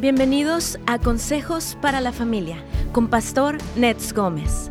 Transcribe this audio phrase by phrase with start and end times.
[0.00, 4.70] Bienvenidos a Consejos para la Familia con Pastor Nets Gómez.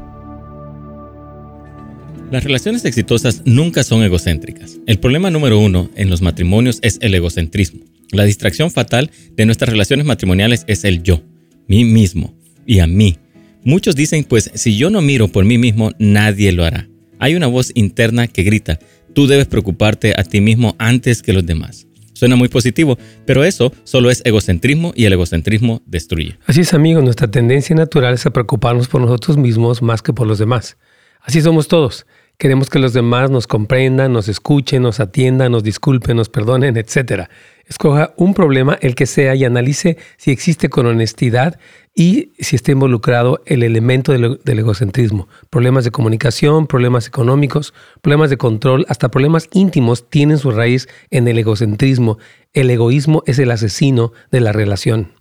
[2.31, 4.79] Las relaciones exitosas nunca son egocéntricas.
[4.85, 7.81] El problema número uno en los matrimonios es el egocentrismo.
[8.13, 11.21] La distracción fatal de nuestras relaciones matrimoniales es el yo,
[11.67, 12.33] mí mismo
[12.65, 13.17] y a mí.
[13.65, 16.87] Muchos dicen, pues si yo no miro por mí mismo, nadie lo hará.
[17.19, 18.79] Hay una voz interna que grita,
[19.13, 21.86] tú debes preocuparte a ti mismo antes que los demás.
[22.17, 26.39] Suena muy positivo, pero eso solo es egocentrismo y el egocentrismo destruye.
[26.47, 30.25] Así es, amigos, nuestra tendencia natural es a preocuparnos por nosotros mismos más que por
[30.25, 30.77] los demás.
[31.21, 32.07] Así somos todos.
[32.39, 37.23] Queremos que los demás nos comprendan, nos escuchen, nos atiendan, nos disculpen, nos perdonen, etc.
[37.65, 41.57] Escoja un problema, el que sea, y analice si existe con honestidad
[41.95, 45.27] y si está involucrado el elemento del, egocentrismo.
[45.49, 51.27] Problemas de comunicación, problemas económicos, problemas de control, hasta problemas íntimos tienen su raíz en
[51.27, 52.19] el egocentrismo.
[52.53, 55.16] El egoísmo es el asesino de la relación.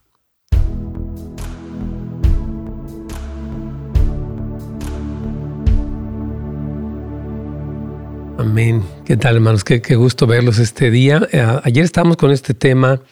[8.47, 8.85] Amén.
[9.05, 9.65] ¿Qué tal, hermanos?
[9.65, 11.21] Qué, gusto verlos este día.
[11.33, 13.03] Eh, ayer estábamos con este tema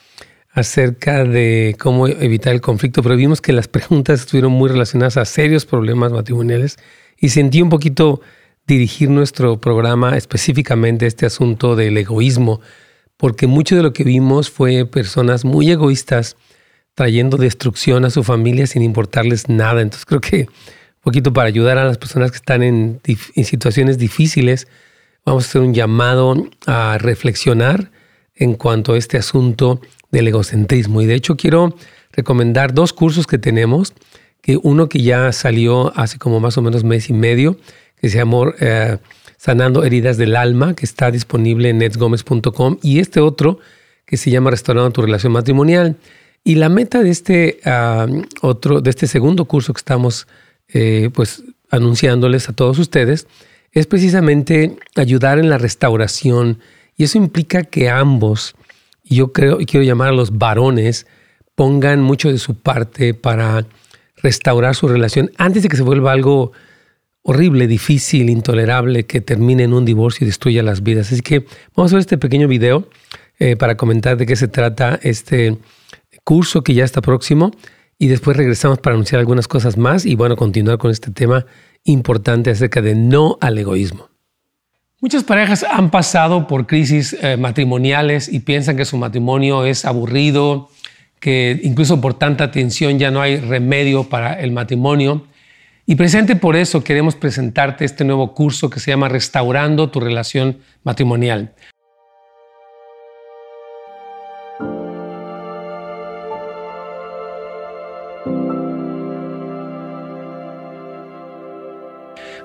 [0.52, 5.24] acerca de cómo evitar el conflicto, pero vimos que las preguntas estuvieron muy relacionadas a
[5.24, 6.76] serios problemas matrimoniales
[7.18, 8.20] y sentí un poquito
[8.68, 12.60] dirigir nuestro programa específicamente a este asunto del egoísmo,
[13.16, 16.36] porque mucho de lo que vimos fue personas muy egoístas
[16.94, 19.82] trayendo destrucción a su familia sin importarles nada.
[19.82, 23.98] Entonces creo que un poquito para ayudar a las personas que están en, en situaciones
[23.98, 24.68] difíciles,
[25.24, 27.90] vamos a hacer un llamado a reflexionar
[28.34, 31.00] en cuanto a este asunto del egocentrismo.
[31.02, 31.76] Y de hecho quiero
[32.12, 33.94] recomendar dos cursos que tenemos,
[34.40, 37.56] que uno que ya salió hace como más o menos mes y medio,
[38.00, 38.98] que se llama eh,
[39.36, 43.58] Sanando Heridas del Alma, que está disponible en netsgomez.com, y este otro
[44.06, 45.96] que se llama Restaurando tu relación matrimonial.
[46.44, 48.06] Y la meta de este ah,
[48.42, 50.26] otro, de este segundo curso que estamos
[50.68, 53.26] eh, pues anunciándoles a todos ustedes,
[53.74, 56.60] es precisamente ayudar en la restauración
[56.96, 58.54] y eso implica que ambos,
[59.04, 61.06] yo creo y quiero llamar a los varones,
[61.54, 63.66] pongan mucho de su parte para
[64.22, 66.52] restaurar su relación antes de que se vuelva algo
[67.22, 71.10] horrible, difícil, intolerable, que termine en un divorcio y destruya las vidas.
[71.10, 72.88] Así que vamos a ver este pequeño video
[73.38, 75.58] eh, para comentar de qué se trata este
[76.22, 77.50] curso que ya está próximo
[77.98, 81.46] y después regresamos para anunciar algunas cosas más y bueno, continuar con este tema
[81.84, 84.08] importante acerca de no al egoísmo.
[85.00, 90.70] Muchas parejas han pasado por crisis eh, matrimoniales y piensan que su matrimonio es aburrido,
[91.20, 95.26] que incluso por tanta tensión ya no hay remedio para el matrimonio.
[95.84, 100.60] Y precisamente por eso queremos presentarte este nuevo curso que se llama Restaurando tu relación
[100.84, 101.52] matrimonial.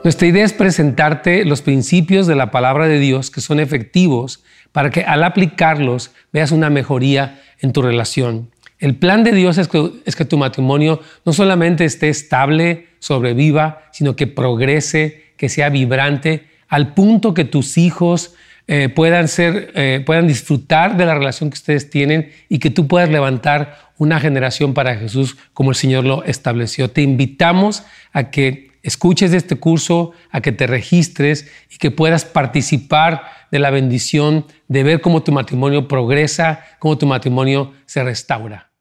[0.02, 4.92] Nuestra idea es presentarte los principios de la palabra de Dios que son efectivos para
[4.92, 8.50] que al aplicarlos veas una mejoría en tu relación.
[8.80, 14.26] El plan de Dios es que, tu matrimonio no solamente esté estable, sobreviva, sino que
[14.26, 18.36] progrese, que sea vibrante, al punto que tus hijos
[18.68, 22.88] eh, puedan, ser, eh, puedan disfrutar de la relación que ustedes tienen y que tú
[22.88, 26.90] puedas levantar una generación para Jesús como el Señor lo estableció.
[26.90, 27.84] Te invitamos
[28.14, 33.70] a que escuches este curso, a que te registres y que puedas participar de la
[33.70, 38.72] bendición de ver cómo tu matrimonio progresa, cómo tu matrimonio se restaura.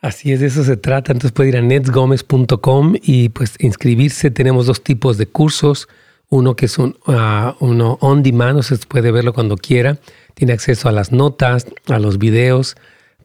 [0.00, 1.12] Así es, de eso se trata.
[1.12, 4.30] Entonces puede ir a netsgomez.com y pues inscribirse.
[4.30, 5.88] Tenemos dos tipos de cursos.
[6.28, 9.98] Uno que es un, uh, uno on demand, o sea, puede verlo cuando quiera.
[10.34, 12.76] Tiene acceso a las notas, a los videos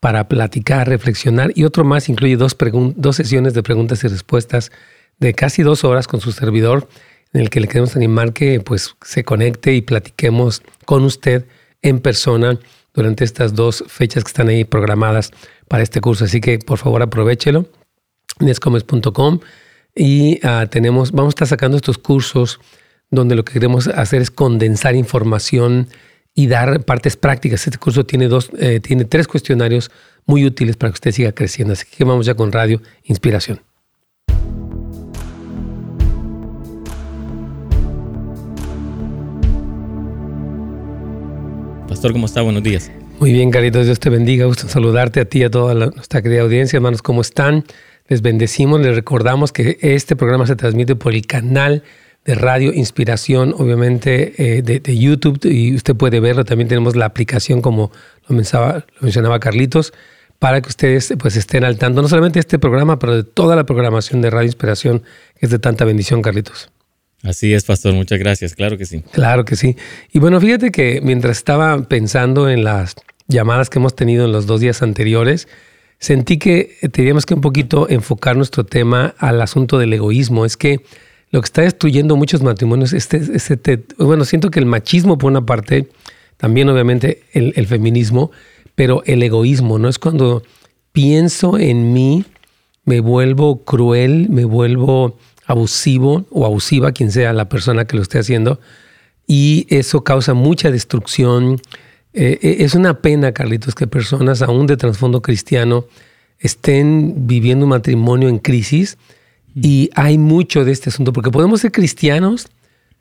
[0.02, 1.52] para platicar, reflexionar.
[1.56, 2.57] Y otro más incluye dos,
[2.96, 4.72] dos sesiones de preguntas y respuestas
[5.20, 6.88] de casi dos horas con su servidor,
[7.34, 11.46] en el que le queremos animar que pues, se conecte y platiquemos con usted
[11.81, 12.59] en persona
[12.94, 15.32] durante estas dos fechas que están ahí programadas
[15.67, 16.26] para este curso.
[16.26, 17.67] Así que por favor aprovechelo,
[18.40, 19.40] nescomes.com
[19.94, 22.59] y ah, tenemos, vamos a estar sacando estos cursos
[23.12, 25.88] donde lo que queremos hacer es condensar información
[26.34, 27.66] y dar partes prácticas.
[27.66, 29.91] Este curso tiene, dos, eh, tiene tres cuestionarios
[30.26, 31.73] muy útiles para que usted siga creciendo.
[31.73, 33.62] Así que vamos ya con Radio Inspiración.
[42.13, 42.41] ¿Cómo está?
[42.41, 42.91] Buenos días.
[43.19, 43.85] Muy bien, Carlitos.
[43.85, 44.46] Dios te bendiga.
[44.46, 46.78] Gusto saludarte a ti y a toda nuestra querida audiencia.
[46.78, 47.63] Hermanos, ¿cómo están?
[48.07, 48.81] Les bendecimos.
[48.81, 51.84] Les recordamos que este programa se transmite por el canal
[52.25, 56.43] de Radio Inspiración, obviamente eh, de, YouTube, y usted puede verlo.
[56.43, 57.91] También tenemos la aplicación, como
[58.28, 59.93] lo mencionaba, lo mencionaba Carlitos,
[60.40, 63.55] para que ustedes pues estén al tanto, no solamente de este programa, pero de toda
[63.55, 65.03] la programación de Radio Inspiración,
[65.40, 66.72] que es de tanta bendición, Carlitos.
[67.26, 69.02] Así es, pastor, muchas gracias, claro que sí.
[69.12, 69.76] Claro que sí.
[70.14, 72.96] Y bueno, fíjate que mientras estaba pensando en las
[73.28, 75.48] llamadas que hemos tenido en los dos días anteriores,
[75.98, 80.46] sentí que teníamos que un poquito enfocar nuestro tema al asunto del egoísmo.
[80.46, 80.82] Es que
[81.32, 85.48] lo que está destruyendo muchos matrimonios, este, este, bueno, siento que el machismo por una
[85.48, 85.88] parte,
[86.38, 88.30] también obviamente el, el feminismo,
[88.76, 89.90] pero el egoísmo, ¿no?
[89.90, 90.44] Es cuando
[90.92, 92.24] pienso en mí,
[92.84, 98.20] me vuelvo cruel, me vuelvo abusivo o abusiva, quien sea la persona que lo esté
[98.20, 98.59] haciendo,
[99.28, 101.62] y eso causa mucha destrucción.
[102.14, 105.86] Eh, eh, es una pena, Carlitos, que personas aún de trasfondo cristiano
[106.40, 108.97] estén viviendo un matrimonio en crisis
[109.56, 112.50] y hay mucho de este asunto, porque podemos ser cristianos,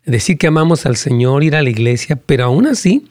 [0.05, 3.07] decir que amamos al Señor, ir a la iglesia, pero aún así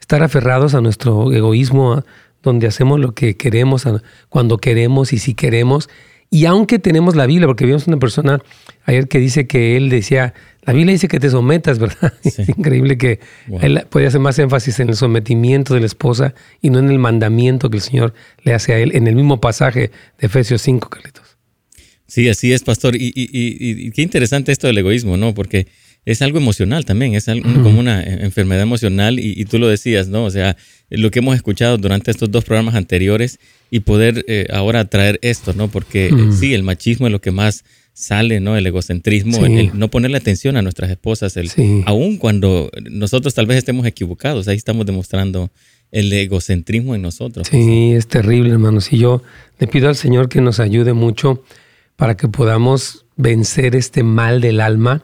[0.00, 2.02] estar aferrados a nuestro egoísmo,
[2.42, 3.86] donde hacemos lo que queremos,
[4.28, 5.88] cuando queremos y si queremos.
[6.30, 8.40] Y aunque tenemos la Biblia, porque vimos una persona
[8.84, 12.12] ayer que dice que él decía, la Biblia dice que te sometas, ¿verdad?
[12.22, 13.20] Es increíble que
[13.62, 16.98] él podía hacer más énfasis en el sometimiento de la esposa y no en el
[16.98, 20.90] mandamiento que el Señor le hace a él en el mismo pasaje de Efesios 5,
[20.90, 21.37] Carlitos.
[22.08, 22.96] Sí, así es, pastor.
[22.96, 25.34] Y, y, qué interesante esto del egoísmo, ¿no?
[25.34, 25.66] Porque
[26.06, 30.24] es algo emocional también, es algo, como una enfermedad emocional y, tú lo decías, ¿no?
[30.24, 30.56] O sea,
[30.88, 33.38] lo que hemos escuchado durante estos dos programas anteriores
[33.70, 35.68] y poder eh, ahora traer esto, ¿no?
[35.68, 37.62] Porque eh, sí, el machismo es lo que más
[37.92, 38.56] sale, ¿no?
[38.56, 41.50] El egocentrismo, el, no ponerle atención a nuestras esposas, el,
[41.84, 45.50] aun cuando nosotros tal vez estemos equivocados, ahí estamos demostrando
[45.90, 47.48] el egocentrismo en nosotros.
[47.50, 48.92] Sí, es terrible, hermanos.
[48.94, 49.22] Y yo
[49.58, 51.42] le pido al Señor que nos ayude mucho
[51.98, 55.02] para que podamos vencer este mal del alma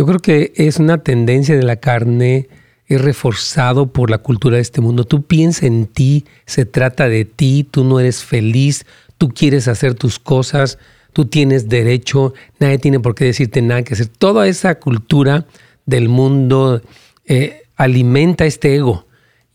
[0.00, 2.48] yo creo que es una tendencia de la carne,
[2.86, 5.04] es reforzado por la cultura de este mundo.
[5.04, 8.86] Tú piensas en ti, se trata de ti, tú no eres feliz,
[9.18, 10.78] tú quieres hacer tus cosas,
[11.12, 14.06] tú tienes derecho, nadie tiene por qué decirte nada que hacer.
[14.06, 15.44] Toda esa cultura
[15.84, 16.80] del mundo
[17.26, 19.06] eh, alimenta este ego.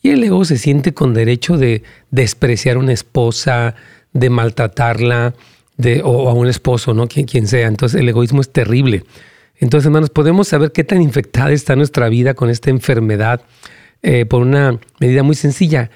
[0.04, 1.81] Y el ego se siente con derecho de
[2.12, 3.74] despreciar a una esposa,
[4.13, 5.33] de maltratarla,
[6.04, 7.07] o a un esposo, ¿no?
[7.07, 7.68] Quien, quien sea.
[7.68, 9.04] Entonces el egoísmo es terrible.
[9.57, 13.42] Entonces, hermanos, podemos saber qué tan infectada está nuestra vida con esta enfermedad
[14.01, 15.89] eh, por una medida muy sencilla.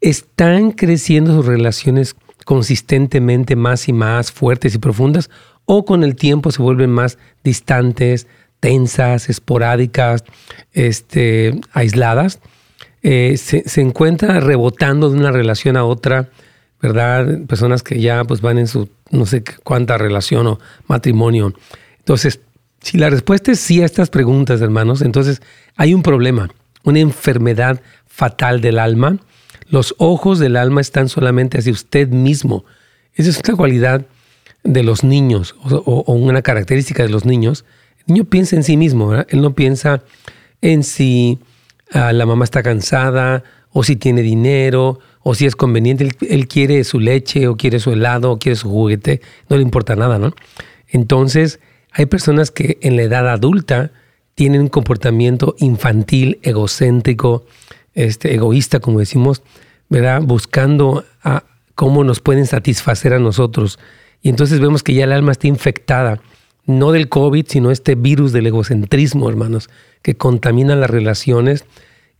[0.00, 5.30] ¿Están creciendo sus relaciones consistentemente más y más fuertes y profundas
[5.64, 8.26] o con el tiempo se vuelven más distantes,
[8.60, 10.24] tensas, esporádicas,
[10.72, 12.40] este, aisladas?
[13.02, 16.30] Eh, se, se, encuentra rebotando de una relación a otra,
[16.82, 17.38] ¿verdad?
[17.46, 20.58] Personas que ya pues van en su no sé cuánta relación o
[20.88, 21.54] matrimonio.
[21.98, 22.40] Entonces,
[22.80, 25.40] si la respuesta es sí a estas preguntas, hermanos, entonces
[25.76, 26.50] hay un problema,
[26.82, 29.18] una enfermedad fatal del alma.
[29.68, 32.64] Los ojos del alma están solamente hacia usted mismo.
[33.14, 34.04] Esa es una cualidad
[34.64, 37.64] de los niños o, una característica de los niños.
[38.00, 40.02] El niño piensa en sí mismo, él no piensa
[40.60, 41.38] en si
[41.92, 46.08] ah, la mamá está cansada o si tiene dinero o si es conveniente.
[46.28, 49.96] Él, quiere su leche o quiere su helado o quiere su juguete, no le importa
[49.96, 50.34] nada, ¿no?
[50.88, 51.60] Entonces,
[51.92, 53.92] hay personas que en la edad adulta
[54.34, 57.44] tienen un comportamiento infantil, egocéntrico,
[57.94, 59.42] este, egoísta, como decimos,
[59.88, 60.22] ¿verdad?
[60.22, 61.04] Buscando
[61.74, 63.78] cómo nos pueden satisfacer a nosotros.
[64.22, 66.20] Y entonces vemos que ya el alma está infectada,
[66.64, 69.68] no del COVID, sino este virus del egocentrismo, hermanos,
[70.00, 71.64] que contamina las relaciones.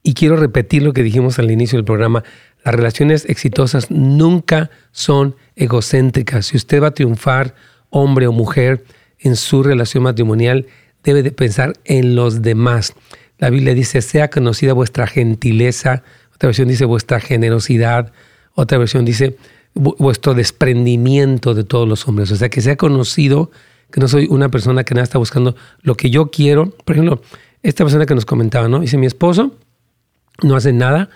[0.02, 2.24] Y quiero repetir lo que dijimos al inicio del programa,
[2.64, 6.46] las relaciones exitosas nunca son egocéntricas.
[6.46, 7.54] Si usted va a triunfar,
[7.90, 8.84] hombre o mujer,
[9.18, 10.66] en su relación matrimonial
[11.02, 12.94] debe de pensar en los demás.
[13.38, 16.02] La Biblia dice, sea conocida vuestra gentileza,
[16.34, 18.12] otra versión dice vuestra generosidad,
[18.54, 19.36] otra versión dice
[19.74, 22.30] vuestro desprendimiento de todos los hombres.
[22.30, 23.50] O sea, que sea conocido
[23.90, 26.70] que no soy una persona que nada está buscando lo que yo quiero.
[26.84, 27.22] Por ejemplo,
[27.62, 28.80] esta persona que nos comentaba, ¿no?
[28.80, 29.56] Dice, mi esposo
[30.42, 31.10] no hace nada,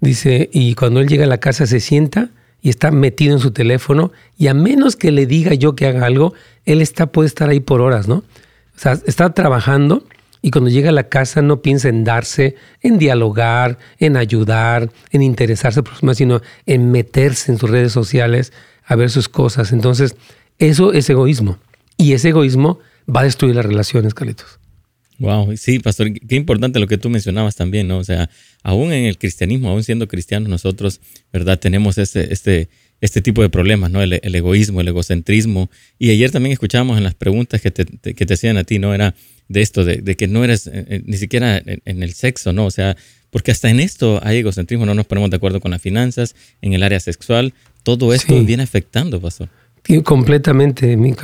[0.00, 2.30] dice, y cuando él llega a la casa se sienta
[2.62, 6.06] y está metido en su teléfono y a menos que le diga yo que haga
[6.06, 8.16] algo, él está, puede estar ahí por horas, ¿no?
[8.16, 10.04] O sea, está trabajando
[10.42, 15.22] y cuando llega a la casa no piensa en darse, en dialogar, en ayudar, en
[15.22, 18.52] interesarse por demás, sino en meterse en sus redes sociales
[18.84, 19.72] a ver sus cosas.
[19.72, 20.16] Entonces,
[20.58, 21.58] eso es egoísmo.
[21.96, 22.78] Y ese egoísmo
[23.14, 24.59] va a destruir las relaciones, Carlitos.
[25.20, 27.98] Wow, sí, pastor, qué importante lo que tú mencionabas también, ¿no?
[27.98, 28.30] O sea,
[28.62, 30.98] aún en el cristianismo, aún siendo cristianos, nosotros,
[31.30, 31.58] ¿verdad?
[31.58, 32.70] Tenemos este, este,
[33.02, 34.00] este tipo de problemas, ¿no?
[34.00, 35.70] El, egoísmo, el egocentrismo.
[35.98, 38.94] Y ayer también escuchábamos en las preguntas que te, que te hacían a ti, ¿no?
[38.94, 39.14] Era
[39.48, 42.64] de esto, de, que no eres eh, eh, ni siquiera en, el sexo, ¿no?
[42.64, 42.96] O sea,
[43.28, 46.72] porque hasta en esto hay egocentrismo, no nos ponemos de acuerdo con las finanzas, en
[46.72, 49.50] el área sexual, todo esto viene afectando, pastor.
[50.02, 51.14] completamente, mi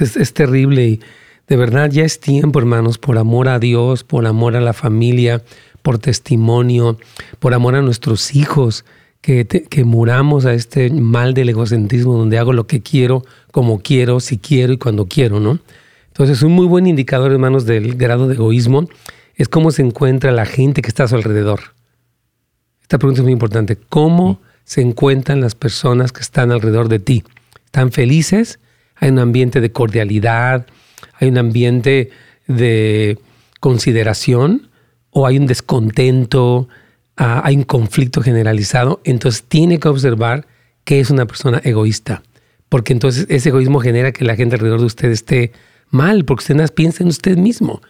[0.00, 1.00] Es, es terrible y
[1.48, 5.42] de verdad ya es tiempo, hermanos, por amor a Dios, por amor a la familia,
[5.82, 6.98] por testimonio,
[7.38, 8.84] por amor a nuestros hijos,
[9.20, 14.20] que, que muramos a este mal del egocentrismo donde hago lo que quiero, como quiero,
[14.20, 15.58] si quiero y cuando quiero, ¿no?
[16.08, 18.88] Entonces, un muy buen indicador, hermanos, del grado de egoísmo
[19.34, 21.60] es cómo se encuentra la gente que está a su alrededor.
[22.82, 23.76] Esta pregunta es muy importante.
[23.76, 27.24] ¿Cómo se encuentran las personas que están alrededor de ti?
[27.66, 28.60] ¿Están felices?
[28.94, 30.66] ¿Hay un ambiente de cordialidad?
[31.18, 32.10] ¿Hay un ambiente
[32.46, 33.18] de
[33.60, 34.68] consideración?
[35.10, 36.68] ¿O hay un descontento?
[37.16, 39.00] Ah, ¿Hay un conflicto generalizado?
[39.04, 40.46] Entonces tiene que observar
[40.84, 42.22] que es una persona egoísta.
[42.68, 45.52] Porque entonces ese egoísmo genera que la gente alrededor de usted esté
[45.90, 47.80] mal, porque usted nada piensa en usted mismo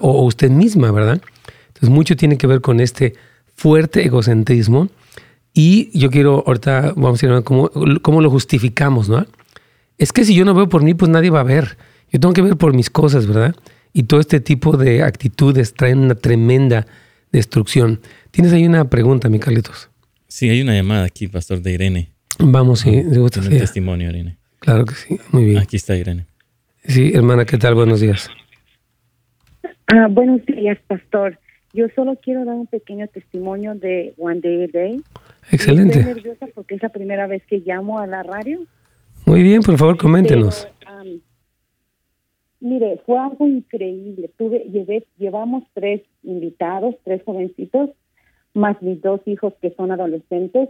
[0.00, 1.20] o usted misma, ¿verdad?
[1.68, 3.14] Entonces mucho tiene que ver con este
[3.54, 4.88] fuerte egocentrismo.
[5.54, 7.70] Y yo quiero, ahorita vamos a ir cómo,
[8.02, 9.26] cómo lo justificamos, ¿no?
[9.98, 11.76] Es que si yo no veo por mí, pues nadie va a ver.
[12.12, 13.54] Yo tengo que ver por mis cosas, ¿verdad?
[13.94, 16.86] Y todo este tipo de actitudes traen una tremenda
[17.32, 18.00] destrucción.
[18.30, 19.90] ¿Tienes ahí una pregunta, mi Carlitos?
[20.28, 22.10] Sí, hay una llamada aquí, pastor, de Irene.
[22.38, 22.90] Vamos, sí.
[22.90, 24.36] Me gusta un testimonio, Irene.
[24.58, 25.58] Claro que sí, muy bien.
[25.58, 26.26] Aquí está Irene.
[26.84, 27.74] Sí, hermana, ¿qué tal?
[27.74, 28.28] Buenos días.
[29.86, 31.38] Ah, buenos días, pastor.
[31.72, 35.02] Yo solo quiero dar un pequeño testimonio de One Day a Day.
[35.50, 36.00] Excelente.
[36.00, 38.60] Estoy nerviosa porque es la primera vez que llamo a la radio.
[39.24, 40.68] Muy bien, por favor, coméntenos.
[42.62, 44.30] Mire, fue algo increíble.
[44.38, 47.90] Tuve, llevé, llevamos tres invitados, tres jovencitos,
[48.54, 50.68] más mis dos hijos que son adolescentes.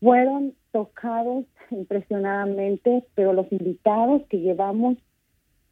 [0.00, 4.96] Fueron tocados impresionadamente, pero los invitados que llevamos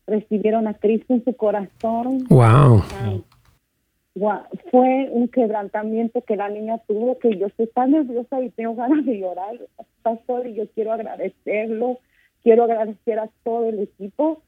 [0.07, 2.25] recibieron a Cristo en su corazón.
[2.29, 2.83] Wow
[4.71, 9.05] fue un quebrantamiento que la niña tuvo, que yo estoy tan nerviosa y tengo ganas
[9.05, 9.57] de llorar,
[10.03, 11.99] pastor, y yo quiero agradecerlo,
[12.43, 14.43] quiero agradecer a todo el equipo,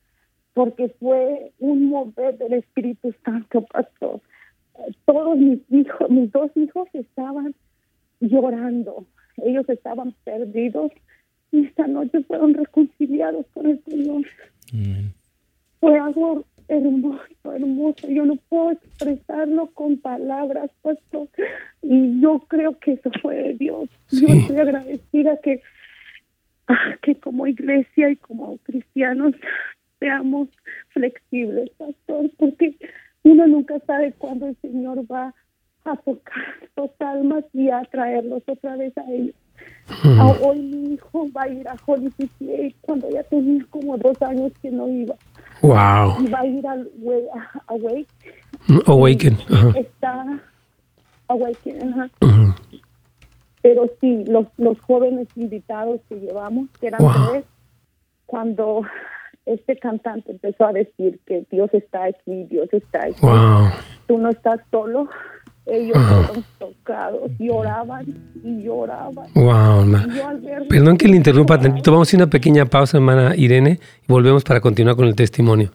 [0.58, 4.20] porque fue un mover del Espíritu Santo, pastor.
[5.04, 7.54] Todos mis hijos, mis dos hijos estaban
[8.18, 10.90] llorando, ellos estaban perdidos
[11.52, 14.22] y esta noche fueron reconciliados con el Señor.
[15.78, 18.08] Fue algo hermoso, hermoso.
[18.08, 21.28] Yo no puedo expresarlo con palabras, pastor.
[21.82, 23.88] Y yo creo que eso fue de Dios.
[24.10, 25.62] Yo estoy agradecida que,
[26.66, 29.36] ah, que como iglesia y como cristianos
[29.98, 30.48] seamos
[30.88, 32.76] flexibles, pastor, porque
[33.22, 35.34] uno nunca sabe cuándo el Señor va
[35.84, 36.44] a tocar
[36.76, 39.34] los almas y a traerlos otra vez a ellos.
[40.04, 42.12] Ah, hoy mi hijo va a ir a Holy
[42.80, 45.16] cuando ya tenía como dos años que no iba.
[45.62, 46.22] Wow.
[46.22, 46.88] Y va a ir al
[47.66, 48.06] Awake.
[48.68, 49.38] Mm, awaken.
[49.74, 50.40] Está
[51.26, 52.10] Awaken, ajá.
[53.62, 57.00] Pero sí, los, los jóvenes invitados que llevamos, que eran
[57.30, 57.44] tres,
[58.26, 58.82] cuando
[59.48, 63.20] este cantante empezó a decir que Dios está aquí, Dios está aquí.
[63.22, 63.68] Wow.
[64.06, 65.08] Tú no estás solo,
[65.64, 68.06] ellos fueron tocados, lloraban
[68.44, 69.32] y lloraban.
[69.34, 69.86] Wow,
[70.68, 71.92] Perdón que le interrumpa tantito.
[71.92, 75.70] Vamos a una pequeña pausa, hermana Irene, y volvemos para continuar con el testimonio.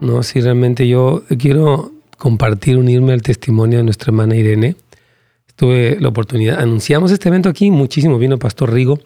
[0.00, 4.76] No, sí, realmente yo quiero compartir, unirme al testimonio de nuestra hermana Irene.
[5.54, 8.98] Tuve la oportunidad, anunciamos este evento aquí, muchísimo, vino Pastor Rigo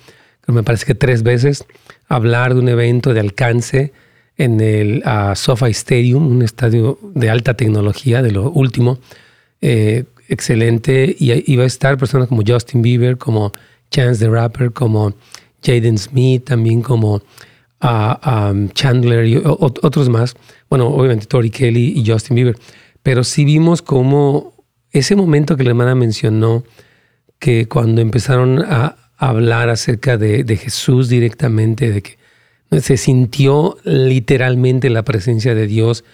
[0.53, 1.65] me parece que tres veces,
[2.09, 3.93] hablar de un evento de alcance
[4.37, 8.99] en el uh, SoFi Stadium, un estadio de alta tecnología, de lo último,
[9.61, 13.53] eh, excelente, y iba a estar personas como Justin Bieber, como
[13.91, 15.15] Chance the Rapper, como
[15.63, 17.21] Jaden Smith, también como
[17.81, 20.37] ah, Chandler y otros más,
[20.71, 22.57] bueno, obviamente Tori Kelly y Justin Bieber,
[23.03, 24.55] pero sí vimos como
[24.93, 26.65] ese momento que la hermana mencionó,
[27.39, 32.19] que cuando empezaron a, hablar acerca de, Jesús directamente, de que
[32.81, 36.05] se sintió literalmente la presencia de Dios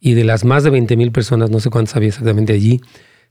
[0.00, 2.80] y de las más de 20 mil personas, no sé cuántas había exactamente allí,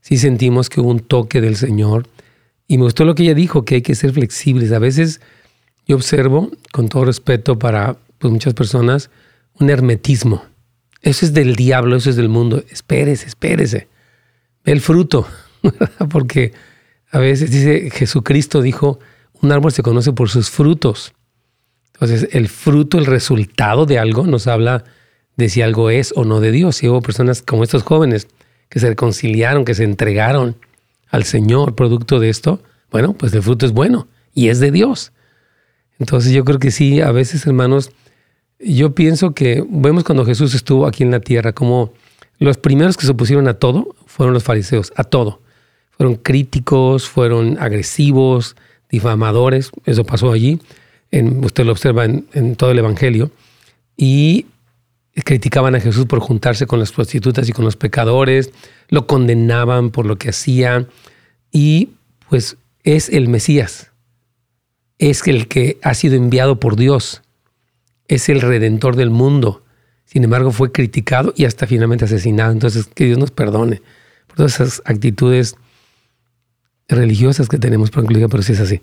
[0.00, 2.06] sí sentimos que hubo un toque del Señor.
[2.68, 4.70] Y me gustó lo que ella dijo, que hay que ser flexibles.
[4.70, 5.20] A veces
[5.88, 9.10] yo observo, con todo respeto para pues, muchas personas,
[9.58, 10.44] un hermetismo.
[11.04, 12.64] Eso es del diablo, eso es del mundo.
[12.70, 13.88] Espérese, espérese.
[14.64, 15.28] Ve el fruto.
[16.10, 16.54] Porque
[17.10, 18.98] a veces dice, Jesucristo dijo,
[19.42, 21.12] un árbol se conoce por sus frutos.
[21.92, 24.84] Entonces, el fruto, el resultado de algo nos habla
[25.36, 26.76] de si algo es o no de Dios.
[26.76, 28.26] Si hubo personas como estos jóvenes
[28.70, 30.56] que se reconciliaron, que se entregaron
[31.10, 35.12] al Señor producto de esto, bueno, pues el fruto es bueno y es de Dios.
[35.98, 37.90] Entonces yo creo que sí, a veces hermanos,
[38.58, 41.92] Yo pienso que vemos cuando Jesús estuvo aquí en la tierra, como
[42.38, 45.40] los primeros que se opusieron a todo fueron los fariseos, a todo.
[45.96, 48.56] Fueron críticos, fueron agresivos,
[48.90, 50.60] difamadores, eso pasó allí,
[51.10, 53.30] en, usted lo observa en, en todo el Evangelio,
[53.96, 54.46] y
[55.24, 58.52] criticaban a Jesús por juntarse con las prostitutas y con los pecadores,
[58.88, 60.86] lo condenaban por lo que hacía,
[61.52, 61.90] y
[62.28, 63.90] pues es el Mesías,
[64.98, 67.22] es el que ha sido enviado por Dios,
[68.08, 69.62] es el redentor del mundo.
[70.04, 72.52] Sin embargo, fue criticado y hasta finalmente asesinado.
[72.52, 73.82] Entonces, que Dios nos perdone
[74.26, 75.56] por todas esas actitudes
[76.88, 78.80] religiosas que tenemos, por pero si es así.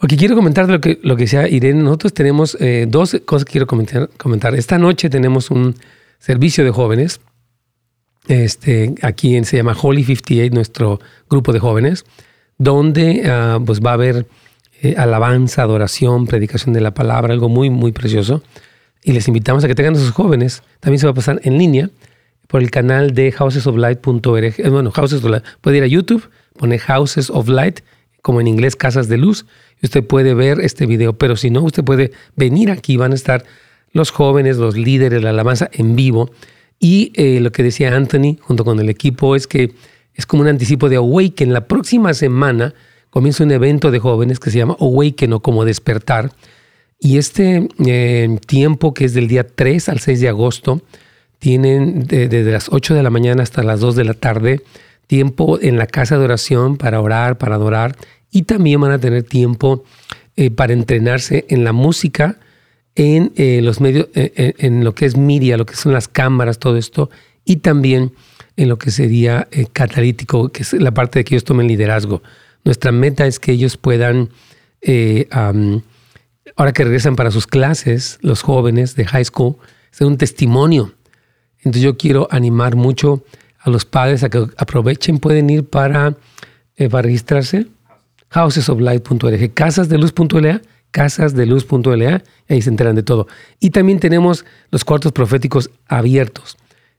[0.00, 1.82] Ok, quiero comentar lo que, lo que decía Irene.
[1.82, 4.54] Nosotros tenemos eh, dos cosas que quiero comentar, comentar.
[4.54, 5.74] Esta noche tenemos un
[6.18, 7.20] servicio de jóvenes.
[8.28, 11.00] Este, aquí se llama Holy 58, nuestro
[11.30, 12.04] grupo de jóvenes,
[12.58, 14.26] donde ah, pues va a haber
[14.80, 18.42] eh, alabanza, adoración, predicación de la palabra, algo muy, muy precioso.
[19.02, 20.62] Y les invitamos a que tengan a sus jóvenes.
[20.80, 21.90] También se va a pasar en línea
[22.46, 24.54] por el canal de housesoflight.org.
[24.58, 25.44] Eh, bueno, Houses of Light.
[25.60, 27.80] Puede ir a YouTube, pone Houses of Light,
[28.22, 29.46] como en inglés, Casas de Luz,
[29.80, 31.16] y usted puede ver este video.
[31.16, 32.96] Pero si no, usted puede venir aquí.
[32.96, 33.44] Van a estar
[33.92, 36.30] los jóvenes, los líderes, la alabanza en vivo.
[36.78, 39.72] Y eh, lo que decía Anthony junto con el equipo es que
[40.14, 41.52] es como un anticipo de Awaken.
[41.52, 42.74] La próxima semana
[43.10, 46.32] comienza un evento de jóvenes que se llama Awaken o como despertar.
[47.00, 50.82] Y este eh, tiempo que es del día 3 al 6 de agosto,
[51.38, 54.62] tienen desde las 8 de la mañana hasta las 2 de la tarde
[55.06, 57.96] tiempo en la casa de oración para orar, para adorar.
[58.30, 59.84] Y también van a tener tiempo
[60.36, 62.36] eh, para entrenarse en la música,
[62.94, 66.76] en eh, los medios, en lo que es media, lo que son las cámaras, todo
[66.76, 67.08] esto.
[67.44, 68.12] Y también
[68.56, 72.22] en lo que sería catalítico, que es la parte de que ellos tomen liderazgo.
[72.64, 74.30] Nuestra meta es que ellos puedan,
[74.80, 79.56] eh, ahora que regresan para sus clases, los jóvenes de high school,
[79.90, 80.94] ser un testimonio.
[81.58, 83.24] Entonces yo quiero animar mucho
[83.58, 86.16] a los padres a que aprovechen, pueden ir para,
[86.76, 87.66] eh, para registrarse,
[88.30, 93.26] housesoflight.org, casasdeluz.la, casasdeluz.la, ahí se enteran de todo.
[93.60, 96.56] Y también tenemos los cuartos proféticos abiertos.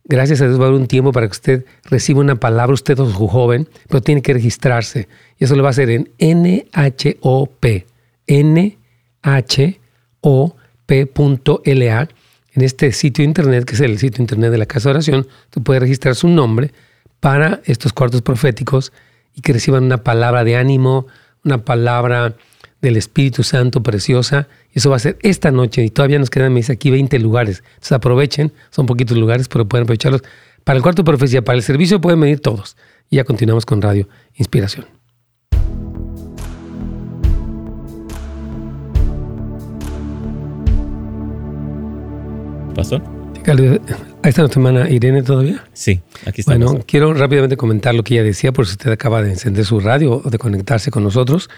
[0.10, 3.00] Gracias a Dios va a haber un tiempo para que usted reciba una palabra, usted
[3.00, 5.08] o su joven, pero tiene que registrarse.
[5.38, 7.66] Y eso lo va a hacer en NHOP,
[8.28, 8.80] NHOP.la.
[12.56, 15.62] En este sitio internet, que es el sitio internet de la Casa de Oración, tú
[15.62, 16.72] puedes registrar su nombre
[17.20, 18.92] para estos cuartos proféticos
[19.36, 21.06] y que reciban una palabra de ánimo,
[21.46, 22.34] una palabra
[22.82, 24.48] del Espíritu Santo preciosa.
[24.74, 27.64] Eso va a ser esta noche y todavía nos quedan, me dice aquí, 20 lugares.
[27.76, 30.24] Entonces aprovechen, son poquitos lugares, pero pueden aprovecharlos.
[30.64, 32.78] Para el cuarto profecía, para el servicio pueden venir todos.
[33.10, 34.86] Y ya continuamos con Radio Inspiración.
[42.76, 43.02] ¿Pasó?
[44.22, 45.64] ¿Ahí está nuestra hermana Irene todavía?
[45.74, 46.56] Sí, aquí está.
[46.56, 49.80] Bueno, quiero rápidamente comentar lo que ella decía, por si usted acaba de encender su
[49.80, 51.50] radio o de conectarse con nosotros.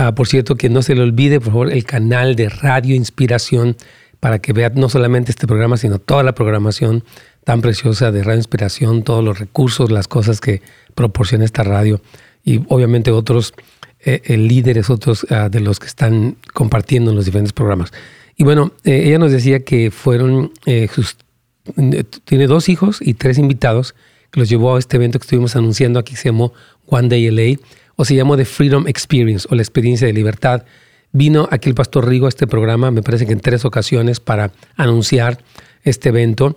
[0.00, 3.76] Ah, por cierto, que no se le olvide, por favor, el canal de Radio Inspiración
[4.20, 7.02] para que vea no solamente este programa, sino toda la programación
[7.42, 10.62] tan preciosa de Radio Inspiración, todos los recursos, las cosas que
[10.94, 12.00] proporciona esta radio
[12.44, 13.54] y obviamente otros
[14.04, 17.92] eh, eh, líderes, otros ah, de los que están compartiendo en los diferentes programas.
[18.36, 20.52] Y bueno, eh, ella nos decía que fueron,
[22.24, 23.96] tiene dos hijos y tres invitados
[24.30, 26.52] que los llevó a este evento que estuvimos anunciando aquí, se llamó
[26.86, 27.58] One Day LA
[28.00, 30.62] o se llamó The Freedom Experience o la experiencia de libertad.
[31.10, 34.52] Vino aquí el pastor Rigo a este programa, me parece que en tres ocasiones, para
[34.76, 35.38] anunciar
[35.82, 36.56] este evento.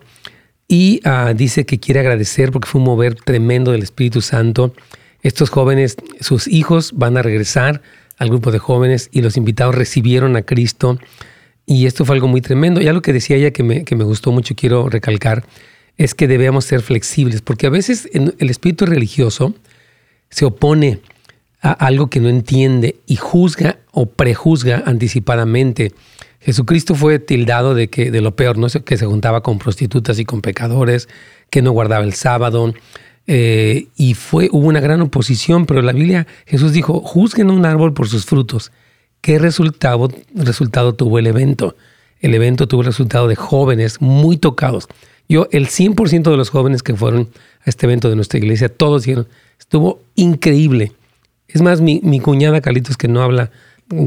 [0.68, 4.76] Y ah, dice que quiere agradecer porque fue un mover tremendo del Espíritu Santo.
[5.24, 7.82] Estos jóvenes, sus hijos van a regresar
[8.20, 11.00] al grupo de jóvenes y los invitados recibieron a Cristo.
[11.66, 12.82] Y esto fue algo muy tremendo.
[12.82, 15.44] Ya lo que decía ella que me, que me gustó mucho, quiero recalcar,
[15.98, 19.56] es que debemos ser flexibles, porque a veces el espíritu religioso
[20.30, 21.00] se opone
[21.62, 25.92] algo que no entiende y juzga o prejuzga anticipadamente.
[26.40, 28.68] Jesucristo fue tildado de que de lo peor, ¿no?
[28.68, 31.08] que se juntaba con prostitutas y con pecadores,
[31.52, 32.74] que no guardaba el sábado.
[33.28, 37.94] Eh, y fue, hubo una gran oposición, pero la Biblia, Jesús dijo, juzguen un árbol
[37.94, 38.72] por sus frutos.
[39.22, 41.76] ¿Qué resultado, resultado tuvo el evento?
[42.22, 44.88] El evento tuvo el resultado de jóvenes muy tocados.
[45.30, 47.30] Yo, el 100% de los jóvenes que fueron
[47.64, 49.28] a este evento de nuestra iglesia, todos dijeron,
[49.60, 50.92] estuvo increíble
[51.54, 53.52] es más, mi, cuñada Carlitos, que no habla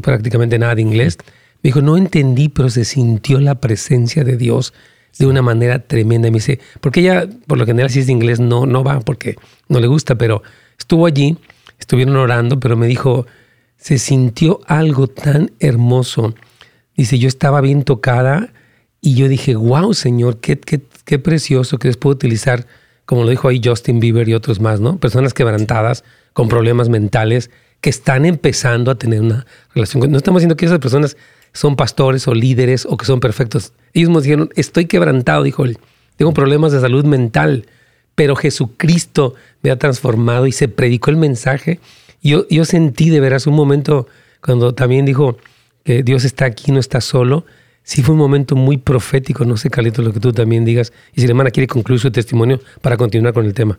[0.03, 1.19] prácticamente nada de inglés,
[1.63, 4.75] me dijo, no entendí, pero se sintió la presencia de Dios
[5.19, 6.31] de una manera tremenda.
[6.31, 9.37] Me dice, porque ella, por lo general, si es de inglés, no, no va porque
[9.69, 10.43] no le gusta, pero
[10.79, 11.39] estuvo allí,
[11.79, 13.27] estuvieron orando, pero me dijo,
[13.77, 16.35] se sintió algo tan hermoso.
[16.97, 18.53] Dice, yo estaba bien tocada
[19.01, 22.67] Y yo dije, wow, Señor, qué, qué, qué precioso que les puedo utilizar,
[23.05, 24.97] como lo dijo ahí Justin Bieber y otros más, ¿no?
[24.99, 26.05] Personas quebrantadas,
[26.35, 30.11] con problemas mentales, que están empezando a tener una relación.
[30.11, 31.17] No estamos diciendo que esas personas
[31.55, 33.73] son pastores o líderes o que son perfectos.
[33.95, 35.79] Ellos nos dijeron, estoy quebrantado, dijo él,
[36.17, 37.67] tengo problemas de salud mental,
[38.15, 41.81] pero Jesucristo me ha transformado y se predicó el mensaje.
[42.23, 44.07] Yo, yo sentí de veras un momento
[44.43, 45.39] cuando también dijo
[45.85, 47.45] que Dios está aquí, no está solo.
[47.83, 50.93] Sí fue un momento muy profético, no sé, Carlito, lo que tú también digas.
[51.15, 53.79] Y si la hermana quiere concluir su testimonio para continuar con el tema.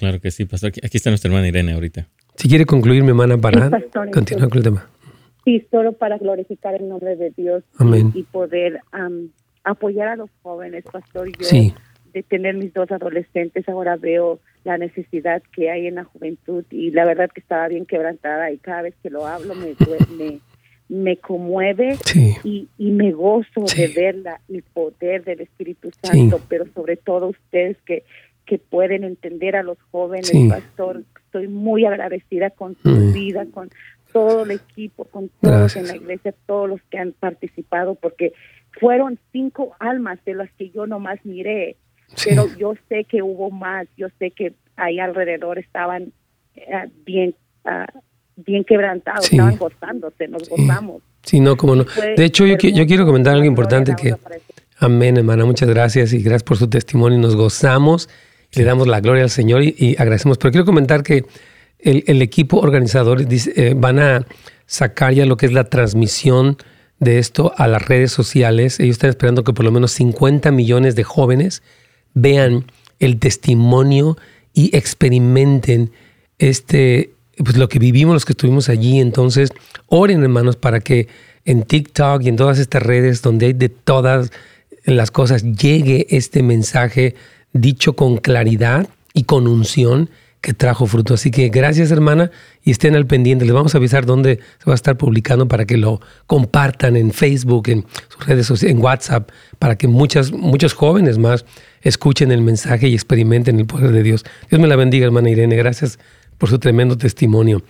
[0.00, 0.72] Claro que sí, pastor.
[0.82, 2.06] Aquí está nuestra hermana Irene ahorita.
[2.36, 3.68] Si quiere concluir, mi hermana, para
[4.10, 4.88] continuar con el tema.
[5.44, 7.62] Sí, solo para glorificar el nombre de Dios
[8.14, 8.80] Y, poder
[9.62, 11.28] apoyar a los jóvenes, pastor.
[11.28, 11.74] Yo, sí.
[12.14, 16.92] de tener mis dos adolescentes, ahora veo la necesidad que hay en la juventud y
[16.92, 19.74] la verdad que estaba bien quebrantada y cada vez que lo hablo me,
[20.18, 20.40] me,
[20.88, 21.98] me conmueve
[22.42, 27.28] y, y, me gozo de ver la, el poder del Espíritu Santo, pero sobre todo
[27.28, 28.02] ustedes que,
[28.50, 33.70] que pueden entender a los jóvenes, pastor, estoy muy agradecida con su vida, con
[34.12, 38.32] todo el equipo, con todos en la iglesia, todos los que han participado, porque
[38.80, 41.76] fueron cinco almas de las que yo nomás miré,
[42.24, 46.12] pero yo sé que hubo más, yo sé que ahí alrededor estaban
[46.56, 47.36] eh, bien,
[47.66, 48.00] uh,
[48.34, 51.02] bien quebrantados, estaban gozándose, nos gozamos.
[51.22, 51.84] Sí, no, como no.
[51.84, 54.16] de hecho, yo, yo quiero comentar algo importante que...
[54.82, 57.18] Amén, hermana, muchas gracias y gracias por su testimonio.
[57.18, 58.08] Nos gozamos,
[58.52, 60.38] le damos la gloria al Señor y, agradecemos.
[60.38, 61.24] Pero quiero comentar que
[61.78, 64.26] el, equipo organizador dice, eh, van a
[64.66, 66.56] sacar ya lo que es la transmisión
[66.98, 68.78] de esto a las redes sociales.
[68.80, 71.62] Ellos están esperando que por lo menos 50 millones de jóvenes
[72.12, 72.66] vean
[72.98, 74.18] el testimonio
[74.52, 75.90] y experimenten
[76.38, 79.00] este, pues lo que vivimos los que estuvimos allí.
[79.00, 79.50] Entonces,
[79.86, 81.08] oren hermanos para que
[81.44, 84.30] en TikTok y en todas estas redes donde hay de todas
[84.84, 87.14] las cosas llegue este mensaje
[87.52, 90.10] dicho con claridad y con unción
[90.40, 91.14] que trajo fruto.
[91.14, 92.30] Así que gracias hermana
[92.64, 93.44] y estén al pendiente.
[93.44, 97.12] Les vamos a avisar dónde se va a estar publicando para que lo compartan en
[97.12, 101.44] Facebook, en sus redes sociales, en WhatsApp, para que muchas, muchos jóvenes más
[101.82, 104.24] escuchen el mensaje y experimenten el poder de Dios.
[104.48, 105.56] Dios me la bendiga hermana Irene.
[105.56, 105.98] Gracias
[106.38, 107.62] por su tremendo testimonio.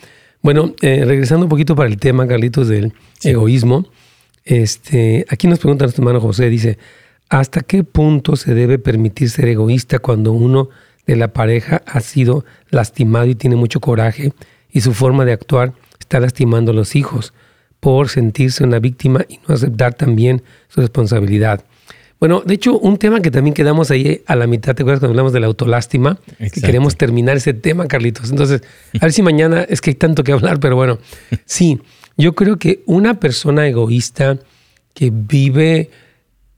[0.43, 3.87] Bueno, eh, regresando un poquito para el tema, Carlitos, del egoísmo.
[4.45, 6.79] Este, aquí nos pregunta nuestro hermano José, dice,
[7.31, 10.69] ¿hasta qué punto se debe permitir ser egoísta cuando uno
[11.07, 14.33] de la pareja ha sido lastimado y tiene mucho coraje
[14.71, 17.33] y su forma de actuar está lastimando a los hijos
[17.79, 21.65] por sentirse una víctima y no aceptar también su responsabilidad.
[22.19, 25.13] Bueno, de hecho, un tema que también quedamos ahí a la mitad, ¿te acuerdas cuando
[25.13, 26.19] hablamos de la autolástima?
[26.39, 28.31] Que queremos terminar ese tema, Carlitos.
[28.31, 28.63] Entonces,
[29.01, 30.99] a ver si mañana es que hay tanto que hablar, pero bueno,
[31.47, 31.81] sí,
[32.19, 34.39] yo creo que una persona egoísta
[34.93, 35.89] que vive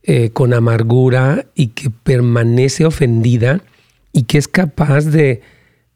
[0.05, 3.63] eh, con amargura y que permanece ofendida,
[4.13, 5.41] y que es capaz de,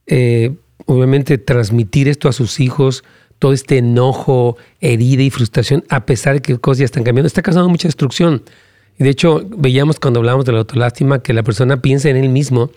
[0.07, 0.55] eh,
[0.87, 3.05] obviamente, transmitir esto a sus hijos,
[3.39, 7.27] todo este enojo, herida y frustración, a pesar de que cosas ya están cambiando.
[7.27, 8.43] Está causando mucha destrucción.
[8.99, 12.29] Y de hecho, veíamos cuando hablábamos de la autolástima que la persona piensa en él
[12.29, 12.71] mismo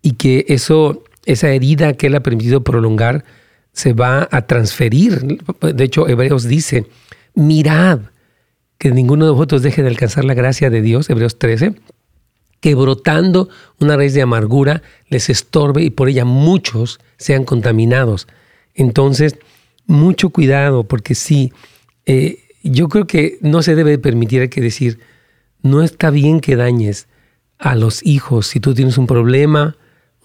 [0.00, 3.24] y que eso, esa herida que él ha permitido prolongar
[3.72, 5.38] se va a transferir.
[5.60, 6.86] De hecho, Hebreos dice,
[7.34, 8.00] mirad
[8.82, 11.76] que ninguno de vosotros deje de alcanzar la gracia de Dios, Hebreos 13,
[12.58, 18.26] que brotando una raíz de amargura les estorbe y por ella muchos sean contaminados.
[18.74, 19.38] Entonces,
[19.86, 21.52] mucho cuidado, porque sí,
[22.06, 24.98] eh, yo creo que no se debe permitir, que decir,
[25.62, 27.06] no está bien que dañes
[27.60, 28.48] a los hijos.
[28.48, 29.76] Si tú tienes un problema,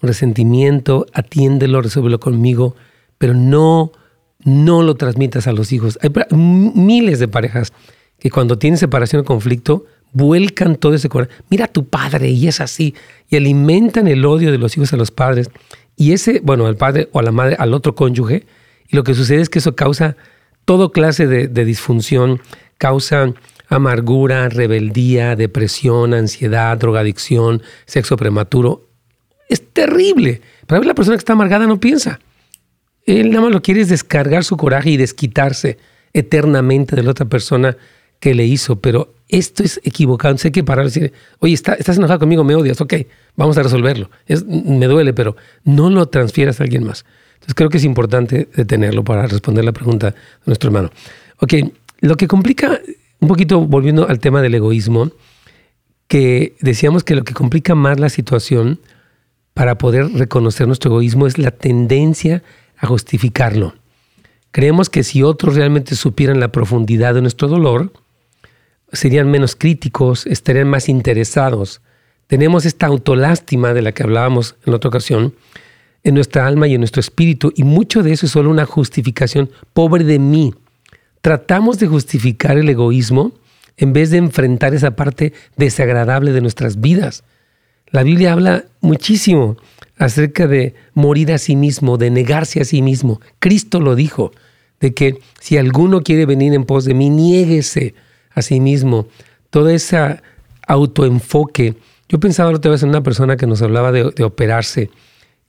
[0.02, 2.74] un resentimiento, atiéndelo, resuélvelo conmigo,
[3.18, 3.92] pero no,
[4.40, 5.96] no lo transmitas a los hijos.
[6.02, 7.72] Hay miles de parejas
[8.18, 11.34] que cuando tienen separación o conflicto, vuelcan todo ese corazón.
[11.50, 12.94] Mira a tu padre y es así.
[13.28, 15.50] Y alimentan el odio de los hijos a los padres.
[15.96, 18.46] Y ese, bueno, al padre o a la madre, al otro cónyuge.
[18.88, 20.16] Y lo que sucede es que eso causa
[20.64, 22.40] todo clase de, disfunción,
[22.76, 23.32] causa
[23.68, 28.88] amargura, rebeldía, depresión, ansiedad, drogadicción, sexo prematuro.
[29.48, 30.42] Es terrible.
[30.66, 32.20] Pero la persona que está amargada no piensa.
[33.06, 35.78] Él nada más lo quiere es descargar su coraje y desquitarse
[36.12, 37.76] eternamente de la otra persona
[38.20, 40.36] que le hizo, pero esto es equivocado.
[40.38, 42.94] Sé que parar y decir, oye, estás enojado conmigo, me odias, ok,
[43.36, 44.10] vamos a resolverlo.
[44.26, 47.04] Es, me duele, pero no lo transfieras a alguien más.
[47.34, 50.90] Entonces creo que es importante detenerlo para responder la pregunta de nuestro hermano.
[51.40, 51.54] Ok,
[52.00, 52.80] lo que complica,
[53.20, 55.12] un poquito volviendo al tema del egoísmo,
[56.08, 58.80] que decíamos que lo que complica más la situación
[59.54, 62.42] para poder reconocer nuestro egoísmo es la tendencia
[62.76, 63.74] a justificarlo.
[64.50, 67.92] Creemos que si otros realmente supieran la profundidad de nuestro dolor,
[68.92, 71.80] serían menos críticos, estarían más interesados.
[72.26, 75.34] Tenemos esta autolástima de la que hablábamos en otra ocasión
[76.04, 79.50] en nuestra alma y en nuestro espíritu y mucho de eso es solo una justificación
[79.72, 80.54] pobre de mí.
[81.20, 83.32] Tratamos de justificar el egoísmo
[83.76, 87.24] en vez de enfrentar esa parte desagradable de nuestras vidas.
[87.90, 89.56] La Biblia habla muchísimo
[89.96, 93.20] acerca de morir a sí mismo, de negarse a sí mismo.
[93.38, 94.32] Cristo lo dijo,
[94.80, 97.94] de que si alguno quiere venir en pos de mí, niéguese
[98.32, 99.06] a sí mismo.
[99.50, 100.20] Todo ese
[100.66, 101.74] autoenfoque.
[102.08, 104.90] Yo pensaba otra vez en una persona que nos hablaba de, operarse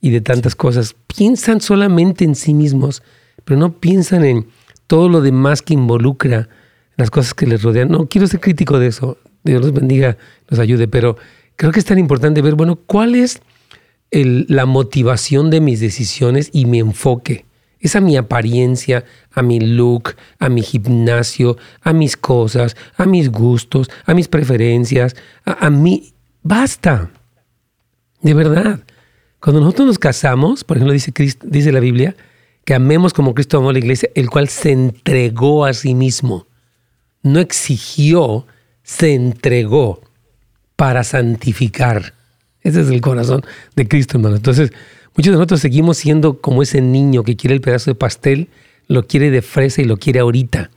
[0.00, 0.96] y de tantas cosas.
[1.06, 3.02] Piensan solamente en sí mismos,
[3.44, 4.48] pero no piensan en
[4.86, 6.48] todo lo demás que involucra
[6.96, 7.88] las cosas que les rodean.
[7.88, 9.18] No quiero ser crítico de eso.
[9.44, 10.18] Dios los bendiga,
[10.50, 11.16] nos ayude, pero
[11.56, 13.40] creo que es tan importante ver, bueno, cuál es
[14.10, 17.44] la motivación de mis decisiones y mi enfoque.
[17.80, 23.30] Es a mi apariencia, a mi look, a mi gimnasio, a mis cosas, a mis
[23.30, 26.12] gustos, a mis preferencias, a, mí.
[26.42, 27.10] Basta.
[28.20, 28.80] De verdad.
[29.40, 31.12] Cuando nosotros nos casamos, por ejemplo, dice,
[31.42, 32.14] dice la Biblia,
[32.66, 36.46] que amemos como Cristo amó a la iglesia, el cual se entregó a sí mismo.
[37.22, 38.46] No exigió,
[38.82, 40.02] se entregó
[40.76, 42.14] para santificar.
[42.62, 43.42] Ese es el corazón
[43.74, 44.36] de Cristo, hermano.
[44.36, 44.72] Entonces,
[45.16, 48.48] muchos de nosotros seguimos siendo como ese niño que quiere el pedazo de pastel,
[48.86, 50.70] lo quiere de fresa y lo quiere ahorita.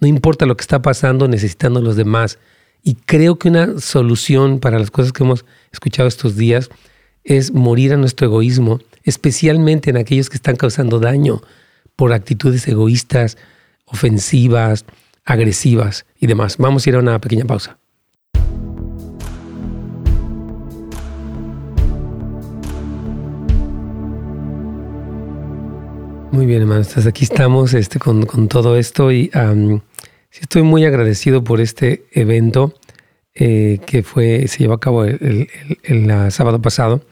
[0.00, 2.38] No importa lo que está pasando, necesitando a los demás.
[2.82, 6.70] Y creo que una solución para las cosas que hemos escuchado estos días
[7.24, 11.42] es morir a nuestro egoísmo, especialmente en aquellos que están causando daño
[11.96, 13.36] por actitudes egoístas,
[13.84, 14.86] ofensivas,
[15.24, 16.56] agresivas y demás.
[16.56, 17.79] Vamos a ir a una pequeña pausa.
[26.32, 26.96] Muy bien, hermanos.
[27.06, 29.30] aquí estamos este, con, todo esto y
[30.32, 32.72] estoy muy agradecido por este evento
[33.34, 35.48] eh, que fue, se llevó a cabo el,
[36.30, 37.02] sábado pasado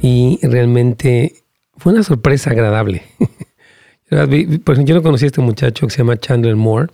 [0.00, 1.36] y realmente
[1.78, 3.02] fue una sorpresa agradable.
[4.10, 6.88] Por ejemplo, yo no conocí a este muchacho que se llama Chandler Moore,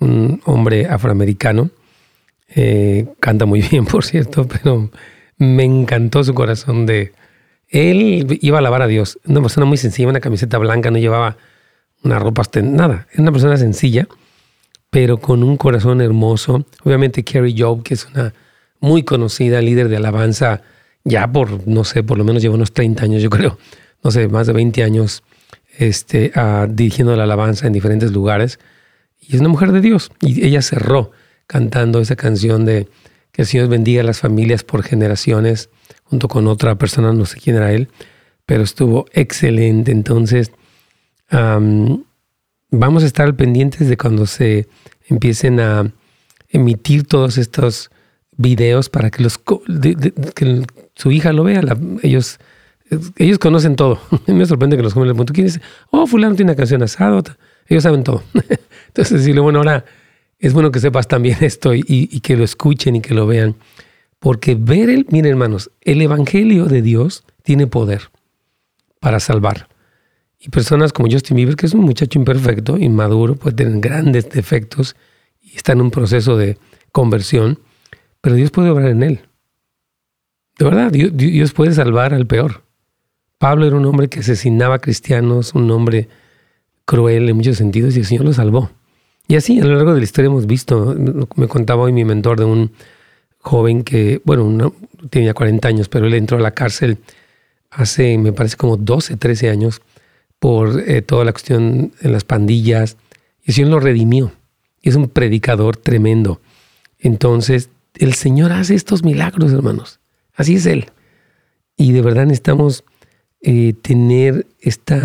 [0.00, 1.68] un hombre afroamericano.
[2.48, 4.90] Eh, canta muy bien, por cierto, pero
[5.36, 7.12] me encantó su corazón de,
[7.68, 9.18] él iba a alabar a Dios.
[9.26, 11.36] Una persona muy sencilla, una camiseta blanca, no llevaba
[12.02, 13.06] una ropa, nada.
[13.12, 14.06] Era una persona sencilla,
[14.90, 16.64] pero con un corazón hermoso.
[16.84, 18.32] Obviamente Carrie Job, que es una
[18.80, 20.62] muy conocida líder de alabanza,
[21.04, 23.58] ya por, no sé, por lo menos lleva unos 30 años, yo creo,
[24.02, 25.22] no sé, más de 20 años
[25.78, 26.32] este,
[26.68, 28.58] dirigiendo la alabanza en diferentes lugares.
[29.20, 30.10] Y es una mujer de Dios.
[30.20, 31.10] Y ella cerró
[31.46, 32.88] cantando esa canción de
[33.36, 35.68] que el Señor bendiga a las familias por generaciones
[36.04, 37.90] junto con otra persona, no sé quién era él,
[38.46, 39.92] pero estuvo excelente.
[39.92, 40.52] Entonces,
[41.30, 44.68] vamos a estar pendientes de cuando se
[45.06, 45.92] empiecen a
[46.48, 47.90] emitir todos estos
[48.38, 49.38] videos para que, los,
[50.94, 51.60] su hija lo vea.
[52.02, 52.40] ellos,
[53.16, 54.00] ellos conocen todo.
[54.28, 55.60] Me sorprende que los jóvenes le pregunten, ¿quién es?
[55.90, 57.22] Oh, fulano tiene una canción asada.
[57.66, 58.22] Ellos saben todo.
[58.88, 59.84] Entonces, decirle, bueno, ahora
[60.38, 63.56] es bueno que sepas también esto y que lo escuchen y que lo vean.
[64.18, 68.10] Porque ver el, miren hermanos, el Evangelio de Dios tiene poder
[69.00, 69.68] para salvar.
[70.40, 74.96] Y personas como Justin Bieber, que es un muchacho imperfecto, inmaduro, puede tener grandes defectos
[75.40, 76.58] y está en un proceso de
[76.92, 77.58] conversión,
[78.20, 79.20] pero Dios puede obrar en él.
[80.58, 82.62] De verdad, Dios, puede salvar al peor.
[83.38, 86.08] Pablo era un hombre que asesinaba a cristianos, un hombre
[86.84, 88.70] cruel en muchos sentidos, y el Señor lo salvó.
[89.28, 90.94] Y así, a lo largo de la historia hemos visto,
[91.34, 92.72] me contaba hoy mi mentor de un
[93.38, 94.72] joven que, bueno,
[95.10, 96.98] tenía 40 años, pero él entró a la cárcel
[97.70, 99.82] hace, me parece, como 12, 13 años
[100.38, 102.96] por eh, toda la cuestión en las pandillas.
[103.42, 104.32] Y el Señor lo redimió.
[104.82, 106.40] Es un predicador tremendo.
[106.98, 110.00] Entonces, el Señor hace estos milagros, hermanos.
[110.34, 110.90] Así es Él.
[111.76, 112.84] Y de verdad necesitamos
[113.42, 115.00] eh, tener este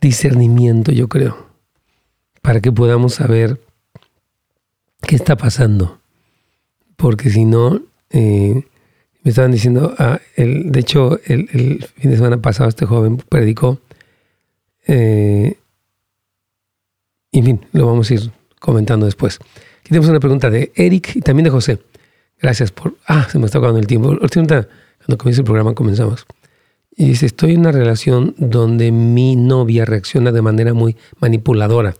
[0.00, 1.53] discernimiento, yo creo,
[2.44, 3.58] para que podamos saber
[5.00, 5.98] qué está pasando
[6.96, 8.62] porque si no, eh,
[9.22, 13.78] me estaban diciendo, ah, de hecho, el, fin de semana pasado este joven predicó,
[14.86, 15.56] eh,
[17.32, 18.30] y en fin, lo vamos a ir
[18.60, 19.38] comentando después.
[19.80, 21.78] Aquí tenemos una pregunta de Eric y también de José.
[22.40, 22.96] Gracias por...
[23.06, 24.16] Ah, se me está acabando el tiempo.
[24.16, 26.26] Cuando comienza el programa comenzamos.
[26.96, 31.96] Y dice, estoy en una relación donde mi novia reacciona de manera muy manipuladora.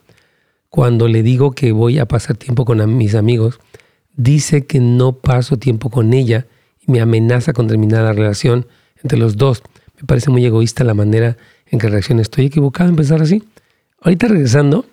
[0.75, 3.61] Cuando le digo que voy a pasar tiempo con mis amigos,
[4.17, 6.49] dice que no paso tiempo con ella
[6.85, 8.67] y me amenaza con terminar la relación
[9.01, 9.63] entre los dos.
[10.01, 11.37] Me parece muy egoísta la manera
[11.69, 12.23] en que reacciona.
[12.23, 13.45] ¿Estoy equivocado en pensar así?
[14.01, 14.85] Ahorita regresando,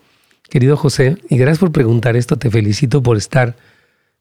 [0.52, 3.56] querido José, y gracias por preguntar esto, te felicito por estar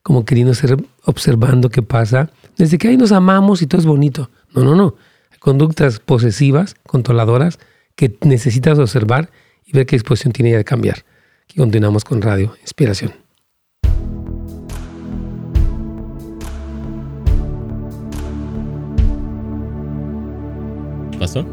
[0.02, 2.30] como queriendo ser observando qué pasa.
[2.56, 4.30] Desde que ahí nos amamos y todo es bonito.
[4.54, 4.94] No, no, no.
[5.30, 7.58] Hay conductas posesivas, controladoras,
[7.96, 9.30] que necesitas observar
[9.66, 11.04] y ver qué disposición tiene ella de cambiar.
[11.50, 13.12] Aquí continuamos con Radio Inspiración.
[21.18, 21.44] ¿Pasó?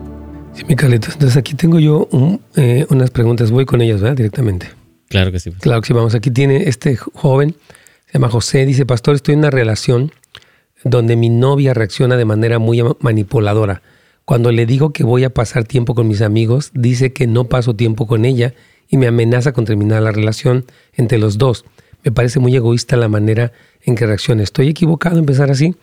[0.54, 1.14] Sí, mi Carlitos.
[1.16, 2.08] Entonces aquí tengo yo
[2.56, 3.50] eh, unas preguntas.
[3.50, 4.16] Voy con ellas, ¿verdad?
[4.18, 4.68] Directamente.
[5.10, 5.50] Claro que sí.
[5.50, 5.94] Claro que sí.
[5.94, 7.56] Vamos, aquí tiene este joven,
[8.06, 10.12] se llama José, dice, pastor, estoy en una relación
[10.84, 13.82] donde mi novia reacciona de manera muy manipuladora.
[14.26, 17.76] Cuando le digo que voy a pasar tiempo con mis amigos, dice que no paso
[17.76, 18.54] tiempo con ella
[18.90, 21.66] y me amenaza con terminar la relación entre los dos.
[22.04, 24.44] Me parece muy egoísta la manera en que reacciona.
[24.44, 25.76] ¿Estoy equivocado empezar así?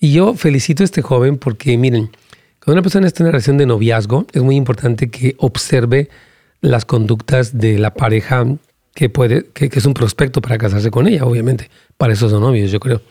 [0.00, 2.10] Y yo felicito a este joven porque, miren,
[2.64, 6.08] cuando una persona está en una relación de noviazgo, es muy importante que observe
[6.60, 8.46] las conductas de la pareja
[8.94, 11.70] que puede, que, es un prospecto para casarse con ella, obviamente.
[11.96, 13.02] Para eso son novios, yo creo.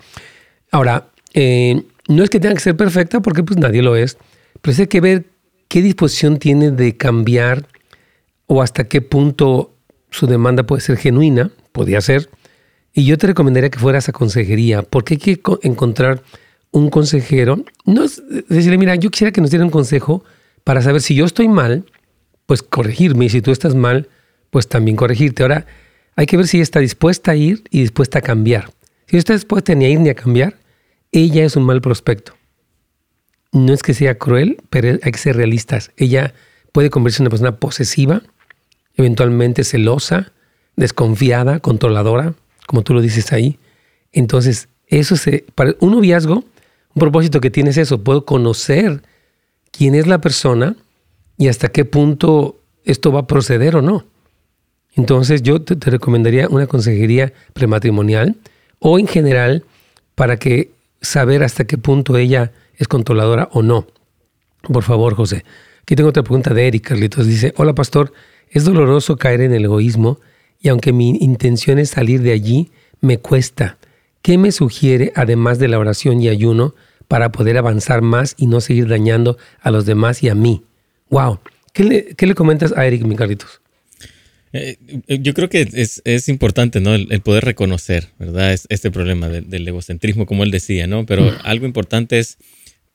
[0.72, 4.18] Ahora, eh, no es que tenga que ser perfecta, porque pues nadie lo es,
[4.62, 5.26] pero hay que ver
[5.68, 7.68] qué disposición tiene de cambiar
[8.54, 9.78] o hasta qué punto
[10.10, 12.30] su demanda puede ser genuina, podría ser.
[12.92, 16.22] Y yo te recomendaría que fueras a consejería, porque hay que encontrar
[16.72, 17.64] un consejero.
[17.86, 20.26] No es decirle, mira, yo quisiera que nos diera un consejo
[20.66, 21.86] para saber si yo estoy mal,
[22.46, 24.10] pues corregirme, y si tú estás mal,
[24.50, 25.44] pues también corregirte.
[25.44, 25.66] Ahora,
[26.18, 28.70] hay que ver si está dispuesta a ir y dispuesta a cambiar.
[29.08, 30.58] Si no está dispuesta ni a ir ni a cambiar,
[31.14, 32.34] ella es un mal prospecto.
[33.54, 35.92] No es que sea cruel, pero hay que ser realistas.
[35.96, 36.34] Ella
[36.74, 38.24] puede convertirse en una persona posesiva,
[39.02, 40.32] eventualmente celosa,
[40.76, 42.34] desconfiada, controladora,
[42.68, 43.60] como tú lo dices ahí.
[44.12, 46.44] Entonces, eso se, para un noviazgo,
[46.94, 49.02] un propósito que tienes eso, puedo conocer
[49.72, 50.76] quién es la persona
[51.38, 54.06] y hasta qué punto esto va a proceder o no.
[54.96, 58.36] Entonces yo te, recomendaría una consejería prematrimonial
[58.80, 59.64] o en general
[60.16, 63.88] para que saber hasta qué punto ella es controladora o no.
[64.62, 65.46] Por favor, José.
[65.84, 67.26] Aquí tengo otra pregunta de Eric Carlitos.
[67.26, 68.14] Dice, hola pastor,
[68.52, 70.20] es doloroso caer en el egoísmo
[70.62, 73.78] y aunque mi intención es salir de allí, me cuesta.
[74.22, 76.76] ¿Qué me sugiere, además de la oración y ayuno,
[77.08, 80.64] para poder avanzar más y no seguir dañando a los demás y a mí?
[81.10, 81.40] ¡Wow!
[81.74, 83.62] ¿Qué le, comentas a Eric, mi Carlitos?
[84.54, 86.94] Eh, yo creo que es, importante, ¿no?
[86.94, 88.54] El, poder reconocer, ¿verdad?
[88.70, 91.06] este problema del egocentrismo, como él decía, ¿no?
[91.06, 91.36] Pero mm.
[91.44, 92.38] algo importante es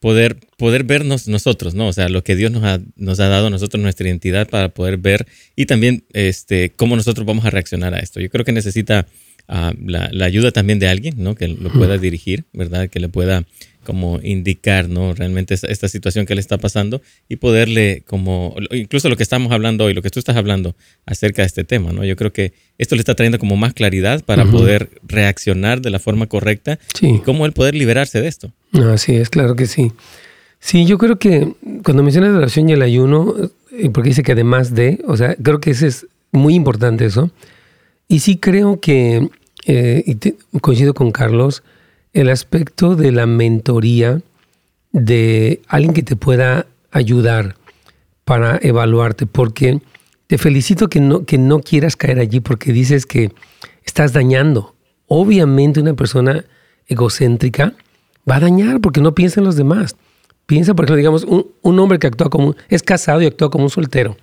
[0.01, 1.89] poder, poder vernos nosotros, ¿no?
[1.89, 4.69] O sea, lo que Dios nos ha, nos ha dado a nosotros, nuestra identidad para
[4.69, 8.21] poder ver y también este, cómo nosotros vamos a reaccionar a esto.
[8.21, 9.07] Yo creo que necesita
[9.49, 11.35] ah, la, la, ayuda también de alguien, ¿no?
[11.35, 12.89] Que lo pueda dirigir, ¿verdad?
[12.89, 13.45] Que le pueda
[13.87, 15.15] como indicar, ¿no?
[15.15, 19.85] Realmente esta, situación que le está pasando y poderle como, incluso lo que estamos hablando
[19.85, 20.75] hoy, lo que tú estás hablando
[21.07, 22.05] acerca de este tema, ¿no?
[22.05, 26.01] Yo creo que esto le está trayendo como más claridad para poder reaccionar de la
[26.01, 28.53] forma correcta y cómo él poder liberarse de esto.
[28.73, 29.93] Así es, claro que sí.
[30.59, 33.35] Sí, yo creo que cuando mencionas la oración y el ayuno,
[33.71, 37.31] eh, porque dice que además de, o sea, creo que ese es muy importante eso.
[38.09, 39.29] Y sí creo que,
[39.67, 41.63] eh, coincido con Carlos,
[42.13, 44.23] el aspecto de la mentoría
[44.93, 47.57] de alguien que te pueda ayudar
[48.25, 49.81] para evaluarte, porque
[50.27, 53.33] te felicito que no, que no quieras caer allí porque dices que
[53.85, 54.75] estás dañando.
[55.07, 56.45] Obviamente una persona
[56.89, 57.75] egocéntrica
[58.29, 59.97] va a dañar porque no piensa en los demás.
[60.47, 63.65] Piensa, por ejemplo, digamos, un, un hombre que actúa como, es casado y actúa como
[63.65, 64.17] un soltero.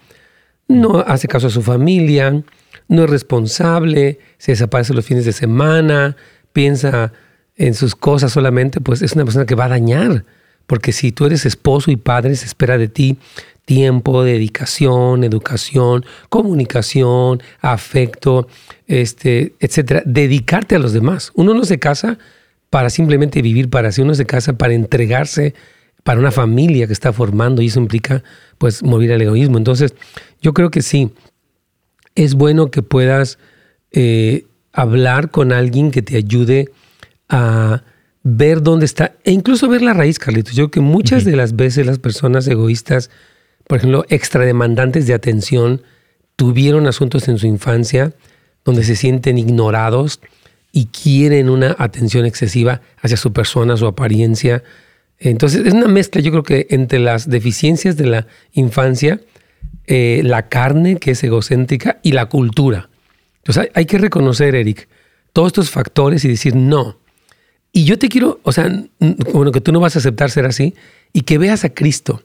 [0.68, 2.44] No hace caso a su familia,
[2.88, 6.16] no es responsable, se desaparece los fines de semana,
[6.54, 7.12] piensa
[7.56, 10.26] en sus cosas solamente, pues es una persona que va a dañar.
[10.66, 13.18] Porque si tú eres esposo y padre, se espera de ti
[13.66, 18.48] tiempo, dedicación, educación, comunicación, afecto,
[18.88, 20.04] este, etcétera.
[20.06, 21.32] Dedicarte a los demás.
[21.36, 22.18] Uno no se casa
[22.74, 25.54] para simplemente vivir para sí, uno se casa para entregarse
[26.02, 28.24] para una familia que está formando y eso implica
[28.58, 29.60] pues morir al egoísmo.
[29.60, 29.94] Entonces,
[30.42, 31.12] yo creo que sí,
[32.16, 33.38] es bueno que puedas
[33.92, 36.72] eh, hablar con alguien que te ayude
[37.30, 37.84] a
[38.24, 40.56] ver dónde está, e incluso ver la raíz, Carlitos.
[40.56, 43.12] Yo creo que muchas de las veces las personas egoístas,
[43.68, 45.84] por ejemplo, extrademandantes de atención,
[46.36, 48.14] tuvieron asuntos en su infancia
[48.66, 50.22] donde se sienten ignorados
[50.76, 54.64] y quieren una atención excesiva hacia su persona, su apariencia.
[55.20, 59.22] Entonces es una mezcla, yo creo que entre las deficiencias de la infancia,
[59.86, 62.90] eh, la carne que es egocéntrica y la cultura.
[63.38, 64.90] Entonces hay que reconocer, Eric,
[65.32, 66.98] todos estos factores y decir, no,
[67.72, 68.72] y yo te quiero, o sea,
[69.32, 70.74] bueno, que tú no vas a aceptar ser así
[71.12, 72.24] y que veas a Cristo.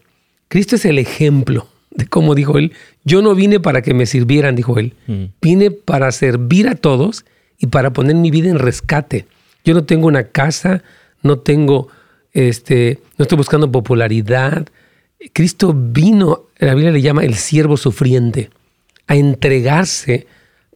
[0.48, 2.72] Cristo es el ejemplo de cómo dijo él,
[3.04, 5.24] yo no vine para que me sirvieran, dijo él, Mm.
[5.42, 7.24] vine para servir a todos
[7.58, 9.26] y para poner mi vida en rescate.
[9.64, 10.82] Yo no tengo una casa,
[11.22, 11.88] no tengo,
[12.32, 14.66] este, no estoy buscando popularidad.
[15.32, 18.50] Cristo vino, la Biblia le llama el siervo sufriente,
[19.08, 20.26] a entregarse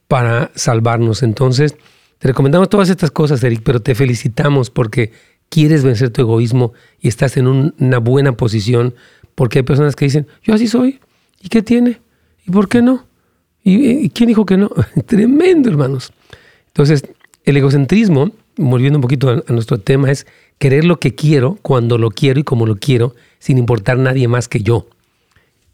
[0.07, 1.23] para salvarnos.
[1.23, 1.75] Entonces,
[2.19, 5.11] te recomendamos todas estas cosas, Eric, pero te felicitamos porque
[5.49, 8.95] quieres vencer tu egoísmo y estás en un- una buena posición,
[9.35, 10.99] porque hay personas que dicen, yo así soy,
[11.41, 12.01] ¿y qué tiene?
[12.45, 13.05] ¿Y por qué no?
[13.63, 14.69] ¿Y, y quién dijo que no?
[15.05, 16.11] Tremendo, hermanos.
[16.73, 17.03] Entonces,
[17.45, 20.25] el egocentrismo, volviendo un poquito a, nuestro tema, es
[20.57, 24.47] querer lo que quiero, cuando lo quiero y como lo quiero, sin importar nadie más
[24.47, 24.87] que yo.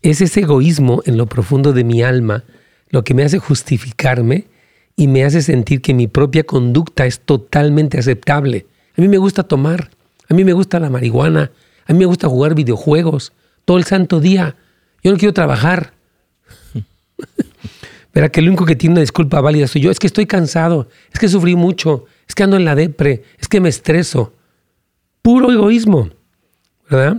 [0.01, 2.43] Es ese egoísmo en lo profundo de mi alma
[2.89, 4.45] lo que me hace justificarme
[4.95, 8.65] y me hace sentir que mi propia conducta es totalmente aceptable.
[8.97, 9.91] A mí me gusta tomar,
[10.27, 11.51] a mí me gusta la marihuana,
[11.85, 13.31] a mí me gusta jugar videojuegos
[13.63, 14.55] todo el santo día.
[15.03, 15.93] Yo no quiero trabajar.
[18.13, 19.91] Verá que el único que tiene una disculpa válida soy yo.
[19.91, 23.47] Es que estoy cansado, es que sufrí mucho, es que ando en la depre, es
[23.47, 24.33] que me estreso.
[25.21, 26.09] Puro egoísmo,
[26.89, 27.17] ¿verdad?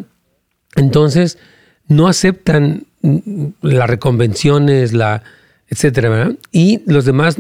[0.76, 1.38] Entonces,
[1.86, 5.22] no aceptan mm, las reconvenciones, la,
[5.68, 6.36] etcétera, ¿verdad?
[6.50, 7.36] Y los demás,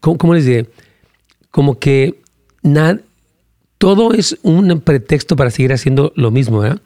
[0.00, 0.70] ¿cómo, cómo les diré?
[1.50, 2.20] Como que
[2.62, 3.00] nada,
[3.78, 6.80] todo es un pretexto para seguir haciendo lo mismo, ¿verdad?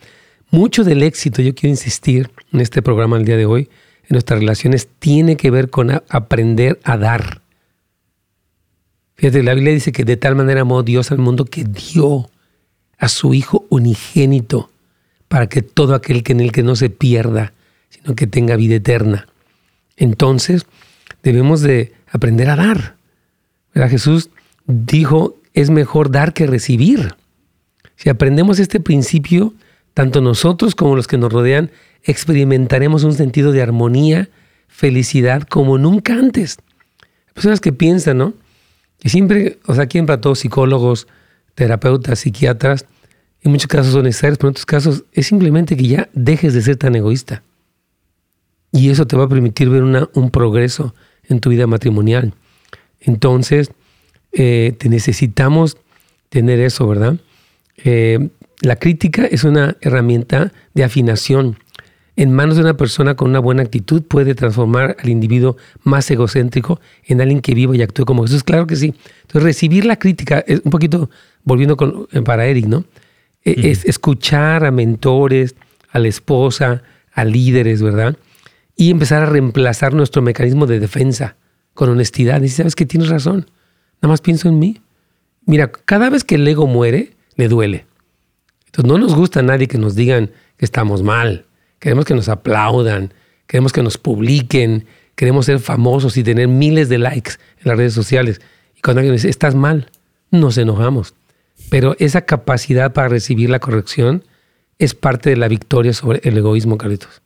[0.50, 3.68] Mucho del éxito, yo quiero insistir en este programa el día de hoy,
[4.08, 7.42] en nuestras relaciones, tiene que ver con aprender a dar.
[9.16, 12.30] Fíjate, la Biblia dice que de tal manera amó Dios al mundo que dio
[12.98, 14.70] a su Hijo unigénito
[15.28, 17.52] para que todo aquel que en él que no se pierda,
[17.90, 19.28] sino que tenga vida eterna.
[19.96, 20.66] Entonces,
[21.22, 22.96] debemos de aprender a dar.
[23.88, 24.30] Jesús
[24.66, 27.14] dijo, es mejor dar que recibir.
[27.96, 29.54] Si aprendemos este principio,
[29.94, 31.70] tanto nosotros como los que nos rodean
[32.04, 34.28] experimentaremos un sentido de armonía,
[34.68, 36.58] felicidad como nunca antes.
[37.34, 38.34] Personas que piensan, ¿no?
[39.02, 41.06] Y siempre, o sea, aquí en plató, psicólogos,
[41.54, 42.86] terapeutas, psiquiatras,
[43.42, 46.62] en muchos casos son necesarios, pero en otros casos es simplemente que ya dejes de
[46.62, 47.42] ser tan egoísta.
[48.72, 50.94] Y eso te va a permitir ver un progreso
[51.24, 52.34] en tu vida matrimonial.
[53.00, 53.70] Entonces,
[54.32, 55.76] eh, te necesitamos
[56.28, 57.16] tener eso, ¿verdad?
[57.76, 58.28] Eh,
[58.60, 61.58] la crítica es una herramienta de afinación.
[62.18, 66.80] En manos de una persona con una buena actitud puede transformar al individuo más egocéntrico
[67.04, 68.42] en alguien que viva y actúe como Jesús.
[68.42, 68.92] Claro que sí.
[69.22, 71.10] Entonces, recibir la crítica es un poquito,
[71.44, 72.84] volviendo con, eh, para Eric, ¿no?
[73.44, 75.54] Eh, Es escuchar a mentores,
[75.92, 78.16] a la esposa, a líderes, ¿verdad?
[78.74, 81.36] Y empezar a reemplazar nuestro mecanismo de defensa
[81.72, 82.42] con honestidad.
[82.42, 83.48] Y sabes que tienes razón.
[84.02, 84.80] Nada más pienso en mí.
[85.46, 87.86] Mira, cada vez que el ego muere, le duele.
[88.66, 91.44] Entonces no nos gusta a nadie que nos digan que estamos mal.
[91.78, 93.14] Queremos que nos aplaudan,
[93.46, 97.94] queremos que nos publiquen, queremos ser famosos y tener miles de likes en las redes
[97.94, 98.40] sociales.
[98.76, 99.90] Y cuando alguien dice, estás mal,
[100.30, 101.14] nos enojamos.
[101.70, 104.24] Pero esa capacidad para recibir la corrección
[104.78, 107.20] es parte de la victoria sobre el egoísmo, Carlitos.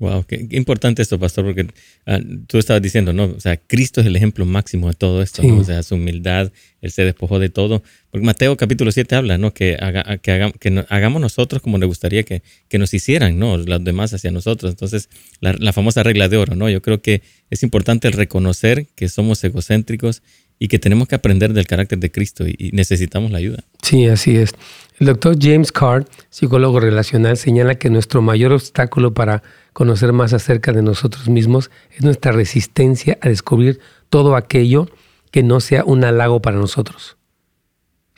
[0.00, 1.68] Wow, qué, qué importante esto, pastor, porque
[2.06, 2.18] ah,
[2.48, 3.24] tú estabas diciendo, ¿no?
[3.26, 5.48] O sea, Cristo es el ejemplo máximo de todo esto, Sí.
[5.48, 5.58] ¿no?
[5.58, 6.50] O sea, su humildad,
[6.82, 7.82] Él se despojó de todo.
[8.10, 9.54] Porque Mateo capítulo 7 habla, ¿no?
[9.54, 13.38] Que, haga- que, haga- que no- hagamos nosotros como le gustaría que, que nos hicieran,
[13.38, 13.56] ¿no?
[13.56, 14.72] Los demás hacia nosotros.
[14.72, 15.08] Entonces,
[15.40, 16.68] la, la famosa regla de oro, ¿no?
[16.68, 20.22] Yo creo que es importante el reconocer que somos egocéntricos
[20.58, 23.64] y que tenemos que aprender del carácter de Cristo y, y necesitamos la ayuda.
[23.82, 24.50] Sí, así es.
[24.98, 29.42] El doctor James Card, psicólogo relacional, señala que nuestro mayor obstáculo para
[29.72, 34.88] conocer más acerca de nosotros mismos es nuestra resistencia a descubrir todo aquello
[35.32, 37.16] que no sea un halago para nosotros.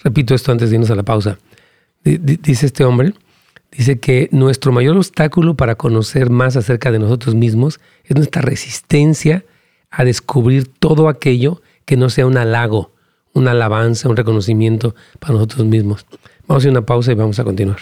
[0.05, 1.39] Repito esto antes de irnos a la pausa.
[2.05, 3.14] Di- di- Dice este hombre,
[3.72, 9.45] dice que nuestro mayor obstáculo para conocer más acerca de nosotros mismos es nuestra resistencia
[9.91, 12.93] a descubrir todo aquello que no sea un halago,
[13.33, 16.05] una alabanza, un reconocimiento para nosotros mismos.
[16.49, 17.78] Vamos a hacer una pausa y vamos a continuar.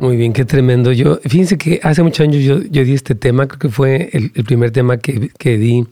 [0.00, 0.92] Muy bien, qué tremendo.
[0.92, 4.32] Yo, fíjense que hace muchos años yo, yo di este tema, creo que fue el,
[4.34, 5.86] el primer tema que, que di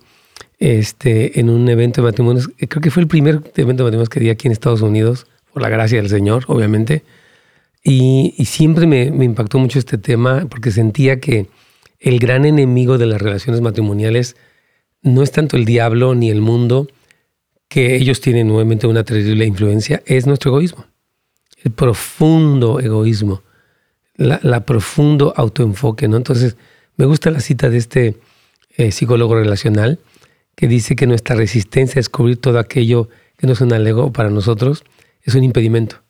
[0.59, 2.51] este, en un evento de matrimonios.
[2.59, 5.27] Eh, Creo que fue el primer evento de matrimonios que di aquí en Estados Unidos,
[5.53, 7.03] por la gracia del Señor, obviamente.
[7.85, 11.47] Y, y siempre me, me impactó mucho este tema porque sentía que
[12.01, 14.37] el gran enemigo de las relaciones matrimoniales
[15.03, 16.89] no es tanto el diablo ni el mundo,
[17.69, 20.87] que ellos tienen nuevamente una terrible influencia, es nuestro egoísmo.
[21.63, 23.43] El profundo egoísmo,
[24.17, 26.17] la, profundo autoenfoque, ¿no?
[26.17, 26.57] Entonces,
[26.97, 28.17] me gusta la cita de este
[28.77, 30.01] eh, psicólogo relacional
[30.57, 34.31] que dice que nuestra resistencia a descubrir todo aquello que no es un alego para
[34.31, 34.85] nosotros,
[35.23, 36.03] es un impedimento.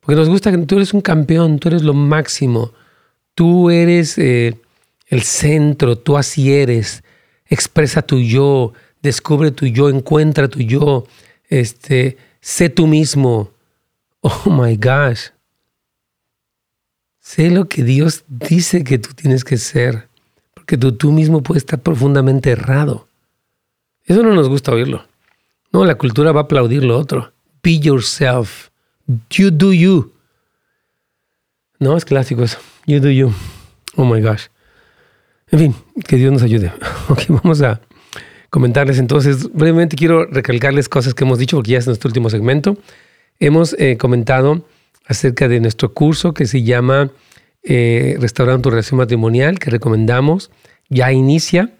[0.00, 2.72] Porque nos gusta que tú eres un campeón, tú eres lo máximo,
[3.34, 4.56] tú eres eh,
[5.08, 7.02] el centro, tú así eres,
[7.46, 11.06] expresa tu yo, descubre tu yo, encuentra tu yo,
[11.48, 13.50] este, sé tú mismo.
[14.20, 15.30] Oh my gosh.
[17.20, 20.08] Sé lo que Dios dice que tú tienes que ser,
[20.54, 23.06] porque tú, tú mismo puedes estar profundamente errado.
[24.04, 25.04] Eso no nos gusta oírlo.
[25.72, 27.32] No, la cultura va a aplaudir lo otro.
[27.62, 28.70] Be yourself.
[29.30, 30.12] You do you.
[31.78, 32.58] No, es clásico eso.
[32.86, 33.32] You do you.
[33.96, 34.48] Oh my gosh.
[35.50, 35.74] En fin,
[36.06, 36.72] que Dios nos ayude.
[37.08, 37.80] Ok, vamos a
[38.50, 39.50] comentarles entonces.
[39.52, 42.76] Brevemente quiero recalcarles cosas que hemos dicho porque ya es nuestro último segmento.
[43.40, 44.66] Hemos eh, comentado
[45.06, 47.10] acerca de nuestro curso que se llama
[47.62, 50.50] eh, Restaurando tu relación matrimonial, que recomendamos.
[50.90, 51.72] Ya inicia.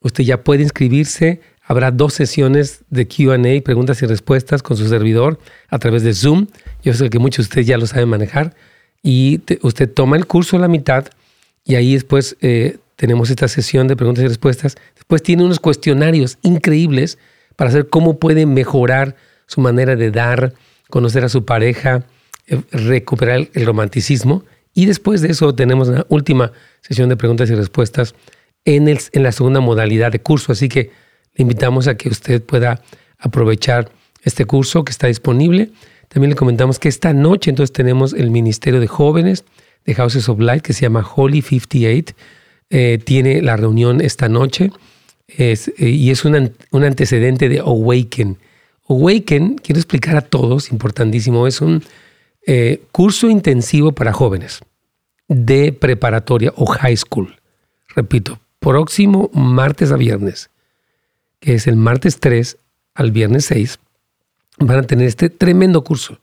[0.00, 5.40] Usted ya puede inscribirse Habrá dos sesiones de QA, preguntas y respuestas con su servidor
[5.68, 6.46] a través de Zoom.
[6.84, 8.54] Yo sé que muchos de ustedes ya lo saben manejar.
[9.02, 11.06] Y usted toma el curso a la mitad
[11.64, 14.76] y ahí después eh, tenemos esta sesión de preguntas y respuestas.
[14.94, 17.18] Después tiene unos cuestionarios increíbles
[17.54, 19.16] para saber cómo puede mejorar
[19.46, 20.54] su manera de dar,
[20.90, 22.04] conocer a su pareja,
[22.46, 24.44] eh, recuperar el romanticismo.
[24.74, 28.14] Y después de eso tenemos la última sesión de preguntas y respuestas
[28.64, 30.52] en, el, en la segunda modalidad de curso.
[30.52, 30.90] Así que
[31.34, 32.82] le invitamos a que usted pueda
[33.18, 33.90] aprovechar
[34.22, 35.70] este curso que está disponible.
[36.08, 39.44] También le comentamos que esta noche entonces tenemos el Ministerio de Jóvenes
[39.84, 42.14] de Houses of Light que se llama Holy 58.
[42.70, 44.72] Eh, tiene la reunión esta noche
[45.28, 48.38] eh, y es un, antecedente de Awaken.
[48.88, 51.82] Awaken, quiero explicar a todos, importantísimo, es un
[52.46, 54.60] eh, curso intensivo para jóvenes
[55.28, 57.36] de preparatoria o high school.
[57.94, 60.50] Repito, próximo martes a viernes
[61.40, 62.58] que es el martes 3
[62.94, 63.78] al viernes 6,
[64.58, 66.18] van a tener este tremendo curso.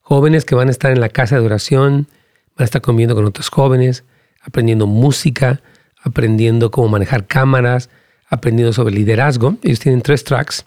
[0.00, 2.08] Jóvenes que van a estar en la casa de oración,
[2.56, 4.04] van a estar comiendo con otros jóvenes,
[4.42, 5.62] aprendiendo música,
[6.02, 7.90] aprendiendo cómo manejar cámaras,
[8.28, 9.56] aprendiendo sobre liderazgo.
[9.62, 10.64] Ellos tienen tres tracks,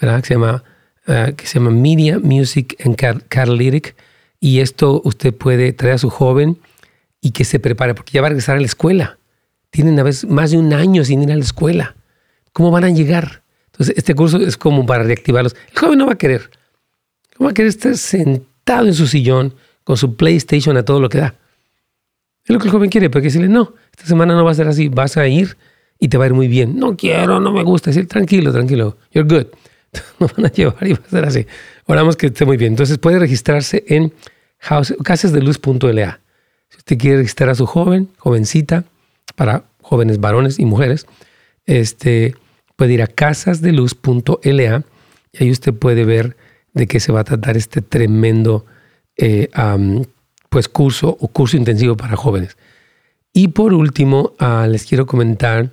[0.00, 0.20] ¿verdad?
[0.20, 0.64] Que se llama,
[1.06, 2.96] eh, que se llama Media, Music and
[3.28, 3.96] Catalytic.
[4.40, 6.58] Y esto usted puede traer a su joven
[7.20, 9.18] y que se prepare, porque ya va a regresar a la escuela.
[9.70, 11.96] Tienen a veces más de un año sin ir a la escuela.
[12.52, 13.42] ¿Cómo van a llegar?
[13.66, 15.54] Entonces, este curso es como para reactivarlos.
[15.72, 16.50] El joven no va a querer.
[17.38, 19.54] No va a querer estar sentado en su sillón
[19.84, 21.34] con su PlayStation a todo lo que da.
[22.48, 24.52] Es lo que el joven quiere, pero hay que decirle, no, esta semana no va
[24.52, 25.58] a ser así, vas a ir
[25.98, 26.78] y te va a ir muy bien.
[26.78, 27.90] No quiero, no me gusta.
[27.90, 29.46] Decir, tranquilo, tranquilo, you're good.
[30.18, 31.46] No van a llevar y va a ser así.
[31.86, 32.72] Oramos que esté muy bien.
[32.72, 34.12] Entonces puede registrarse en
[35.02, 36.20] casasdeluz.la.
[36.68, 38.84] Si usted quiere registrar a su joven, jovencita,
[39.34, 41.06] para jóvenes varones y mujeres,
[41.66, 42.34] este,
[42.76, 44.84] puede ir a casasdeluz.la
[45.32, 46.36] y ahí usted puede ver
[46.72, 48.64] de qué se va a tratar este tremendo
[49.16, 49.48] eh,
[50.48, 52.56] pues curso o curso intensivo para jóvenes.
[53.32, 55.70] Y por último, ah, les quiero comentar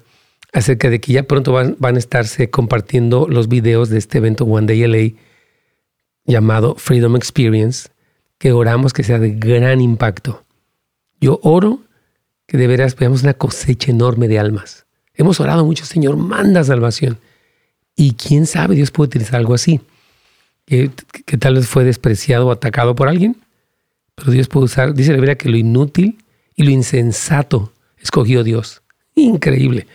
[0.54, 4.46] acerca de que ya pronto van, van, a estarse compartiendo los videos de este evento
[4.46, 5.20] One Day LA
[6.26, 7.90] llamado Freedom Experience,
[8.38, 10.44] que oramos que sea de gran impacto.
[11.20, 11.80] Yo oro
[12.48, 14.86] que de veras veamos una cosecha enorme de almas
[15.18, 17.20] Hemos orado mucho, Señor, manda salvación.
[17.96, 19.80] Y quién sabe, Dios puede utilizar algo así,
[20.66, 20.90] que,
[21.40, 23.38] tal vez fue despreciado o atacado por alguien,
[24.16, 26.18] pero Dios puede usar, dice la Biblia que lo inútil
[26.56, 28.82] y lo insensato escogió Dios.
[29.16, 29.88] Increíble.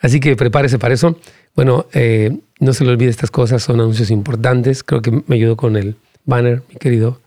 [0.00, 1.18] Así que prepárese para eso.
[1.54, 4.82] Bueno, eh, no se le olvide estas cosas, son anuncios importantes.
[4.82, 7.20] Creo que me ayudó con el banner, mi querido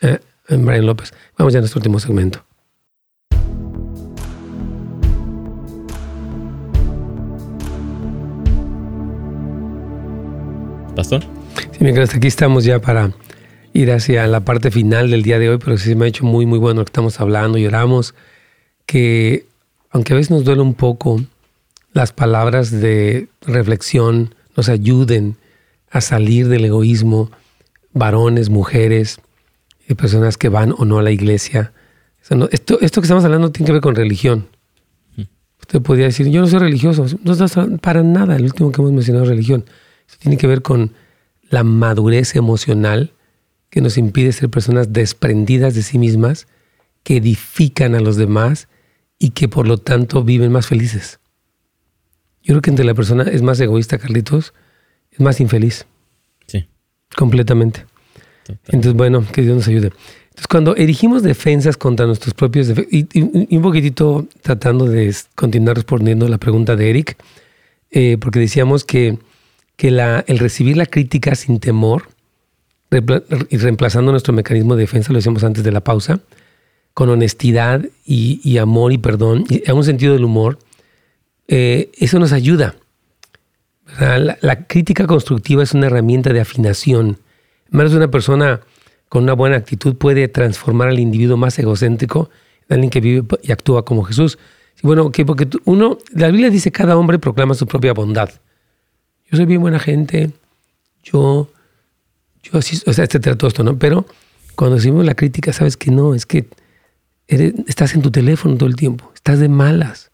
[0.00, 0.18] eh,
[0.48, 1.12] Brian López.
[1.38, 2.42] Vamos ya a nuestro último segmento.
[10.94, 11.22] Pastor.
[11.72, 13.12] Sí, mientras aquí estamos ya para
[13.76, 16.46] ir hacia la parte final del día de hoy, pero sí me ha hecho muy,
[16.46, 18.14] muy bueno lo que estamos hablando y oramos
[18.86, 19.46] que,
[19.90, 21.20] aunque a veces nos duele un poco,
[21.92, 25.36] las palabras de reflexión nos ayuden
[25.90, 27.30] a salir del egoísmo,
[27.92, 29.20] varones, mujeres,
[29.88, 31.72] y personas que van o no a la iglesia.
[32.50, 34.48] Esto, esto que estamos hablando tiene que ver con religión.
[35.60, 37.06] Usted podría decir, yo no soy religioso.
[37.22, 38.36] No está para nada.
[38.36, 39.64] El último que hemos mencionado es religión.
[40.06, 40.92] Esto tiene que ver con
[41.50, 43.12] la madurez emocional
[43.76, 46.46] que nos impide ser personas desprendidas de sí mismas,
[47.02, 48.68] que edifican a los demás
[49.18, 51.20] y que por lo tanto viven más felices.
[52.42, 54.54] Yo creo que entre la persona es más egoísta, Carlitos,
[55.10, 55.84] es más infeliz.
[56.46, 56.66] Sí.
[57.18, 57.84] Completamente.
[58.68, 59.88] Entonces, bueno, que Dios nos ayude.
[59.88, 66.26] Entonces, cuando erigimos defensas contra nuestros propios defectos, y, un poquitito tratando de continuar respondiendo
[66.28, 67.18] la pregunta de Eric,
[67.90, 69.18] eh, porque decíamos que
[69.76, 72.08] que la, el recibir la crítica sin temor
[73.50, 76.20] y reemplazando nuestro mecanismo de defensa, lo decíamos antes de la pausa,
[76.94, 80.58] con honestidad y, amor y perdón, y a un sentido del humor,
[81.48, 82.74] eh, eso nos ayuda.
[83.98, 87.18] La, crítica constructiva es una herramienta de afinación.
[87.70, 88.60] Menos una persona
[89.08, 92.30] con una buena actitud puede transformar al individuo más egocéntrico
[92.68, 94.38] en alguien que vive y actúa como Jesús.
[94.82, 98.30] Bueno, que porque uno, la Biblia dice cada hombre proclama su propia bondad.
[99.30, 100.30] Yo soy bien buena gente,
[101.02, 101.48] yo,
[102.50, 103.78] yo o sea, etcétera, todo esto, ¿no?
[103.78, 104.06] Pero
[104.54, 106.48] cuando decimos la crítica, sabes que no, es que
[107.28, 110.10] estás en tu teléfono todo el tiempo, estás de malas,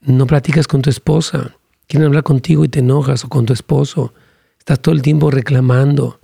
[0.00, 1.56] no platicas con tu esposa,
[1.86, 4.14] quieren hablar contigo y te enojas o con tu esposo,
[4.58, 6.20] estás todo el tiempo reclamando.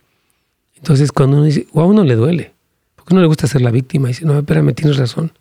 [0.77, 2.55] Entonces cuando uno dice, o a uno le duele,
[2.95, 5.33] porque uno le gusta ser la víctima, y dice, no, espérame, tienes razón.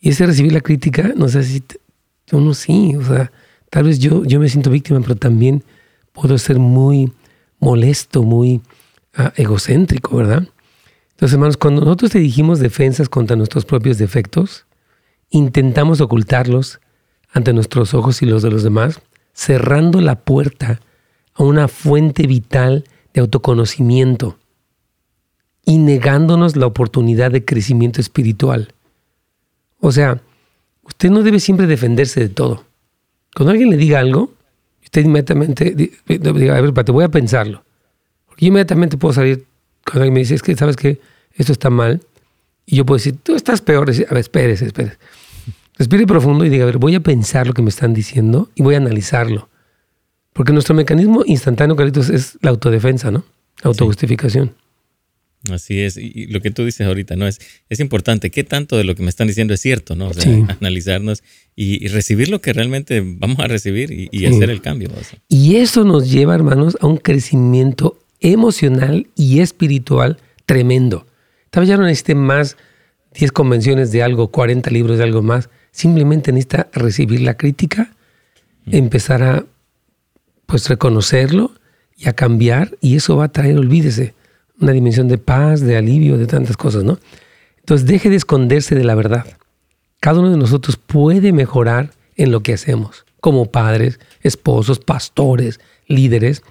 [0.00, 1.62] Y ese recibir la crítica, no sé si
[2.32, 3.30] uno sí, o sea,
[3.70, 5.62] tal vez yo, yo me siento víctima, pero también
[6.12, 7.12] puedo ser muy
[7.58, 8.60] molesto, muy
[9.16, 10.48] ah, egocéntrico, ¿verdad?
[11.10, 14.66] Entonces, hermanos, cuando nosotros dirigimos defensas contra nuestros propios defectos,
[15.30, 16.80] intentamos ocultarlos
[17.32, 19.00] ante nuestros ojos y los de los demás,
[19.32, 20.80] cerrando la puerta
[21.34, 24.38] a una fuente vital de autoconocimiento
[25.64, 28.72] y negándonos la oportunidad de crecimiento espiritual.
[29.80, 30.20] O sea,
[30.84, 32.64] usted no debe siempre defenderse de todo.
[33.34, 34.32] Cuando alguien le diga algo,
[34.82, 37.64] usted inmediatamente diga, a ver, te voy a pensarlo.
[38.36, 39.46] Porque inmediatamente puedo salir
[39.82, 41.00] cuando alguien me dice, es que sabes que
[41.34, 42.02] esto está mal.
[42.66, 43.88] Y yo puedo decir, tú estás peor.
[43.88, 44.98] a ver, espérese, espérese.
[45.78, 48.62] Respire profundo y diga, a ver, voy a pensar lo que me están diciendo y
[48.62, 49.48] voy a analizarlo.
[50.34, 53.24] Porque nuestro mecanismo instantáneo, Carlitos, es la autodefensa, ¿no?
[53.62, 54.54] La autojustificación.
[55.50, 57.26] Así es, y lo que tú dices ahorita, ¿no?
[57.26, 60.08] Es, es importante, ¿qué tanto de lo que me están diciendo es cierto, ¿no?
[60.08, 60.30] O sea,
[60.60, 61.22] analizarnos
[61.54, 64.90] y, recibir lo que realmente vamos a recibir y, hacer el cambio.
[65.28, 67.98] Y eso nos lleva, hermanos, a un crecimiento
[68.32, 71.06] emocional y espiritual tremendo.
[71.50, 72.56] Tal vez ya no necesite más
[73.14, 75.48] 10 convenciones de algo, 40 libros de algo más.
[75.70, 77.92] Simplemente necesita recibir la crítica,
[78.66, 79.44] empezar a
[80.46, 81.52] pues reconocerlo
[81.96, 84.14] y a cambiar y eso va a traer, olvídese,
[84.60, 86.98] una dimensión de paz, de alivio, de tantas cosas, ¿no?
[87.58, 89.26] Entonces deje de esconderse de la verdad.
[90.00, 96.42] Cada uno de nosotros puede mejorar en lo que hacemos, como padres, esposos, pastores, líderes,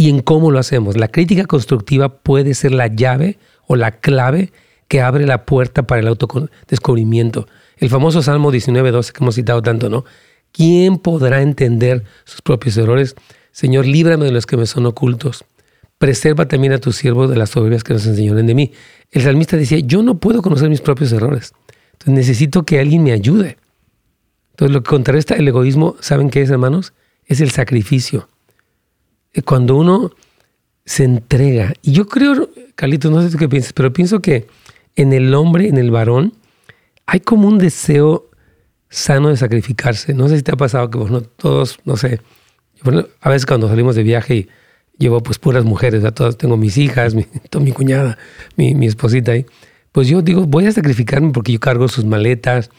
[0.00, 0.96] y en cómo lo hacemos.
[0.96, 3.36] La crítica constructiva puede ser la llave
[3.66, 4.50] o la clave
[4.88, 7.46] que abre la puerta para el autodescubrimiento.
[7.76, 10.06] El famoso Salmo 19.12 que hemos citado tanto, ¿no?
[10.52, 13.14] ¿Quién podrá entender sus propios errores?
[13.52, 15.44] Señor, líbrame de los que me son ocultos
[15.98, 18.72] preserva también a tus siervos de las soberbias que nos enseñaron de mí.
[19.10, 21.52] El salmista decía, yo no puedo conocer mis propios errores.
[21.92, 23.58] Entonces necesito que alguien me ayude.
[24.52, 26.94] Entonces lo que contrarresta el egoísmo, ¿saben qué es, hermanos?
[27.26, 28.30] Es el sacrificio.
[29.32, 30.10] Eh, cuando uno
[30.84, 31.72] se entrega.
[31.82, 34.46] Y yo creo, Carlitos, no sé tú qué piensas, pero pienso que
[34.96, 36.34] en el hombre, en el varón,
[37.06, 38.30] hay como un deseo
[38.88, 40.14] sano de sacrificarse.
[40.14, 40.98] No sé si te ha pasado que
[41.36, 42.20] todos, no sé,
[43.20, 44.48] a veces cuando salimos de viaje y
[44.98, 47.26] llevo pues puras mujeres, a todas tengo mis hijas, mi,
[47.60, 48.18] mi cuñada,
[48.56, 49.46] mi, mi, esposita ahí.
[49.92, 52.70] Pues yo digo, voy a sacrificarme porque yo cargo sus maletas.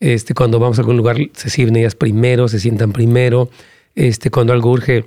[0.00, 3.50] Este, cuando vamos a algún lugar se sirven ellas primero, se sientan primero.
[3.94, 5.06] Este, cuando algo urge,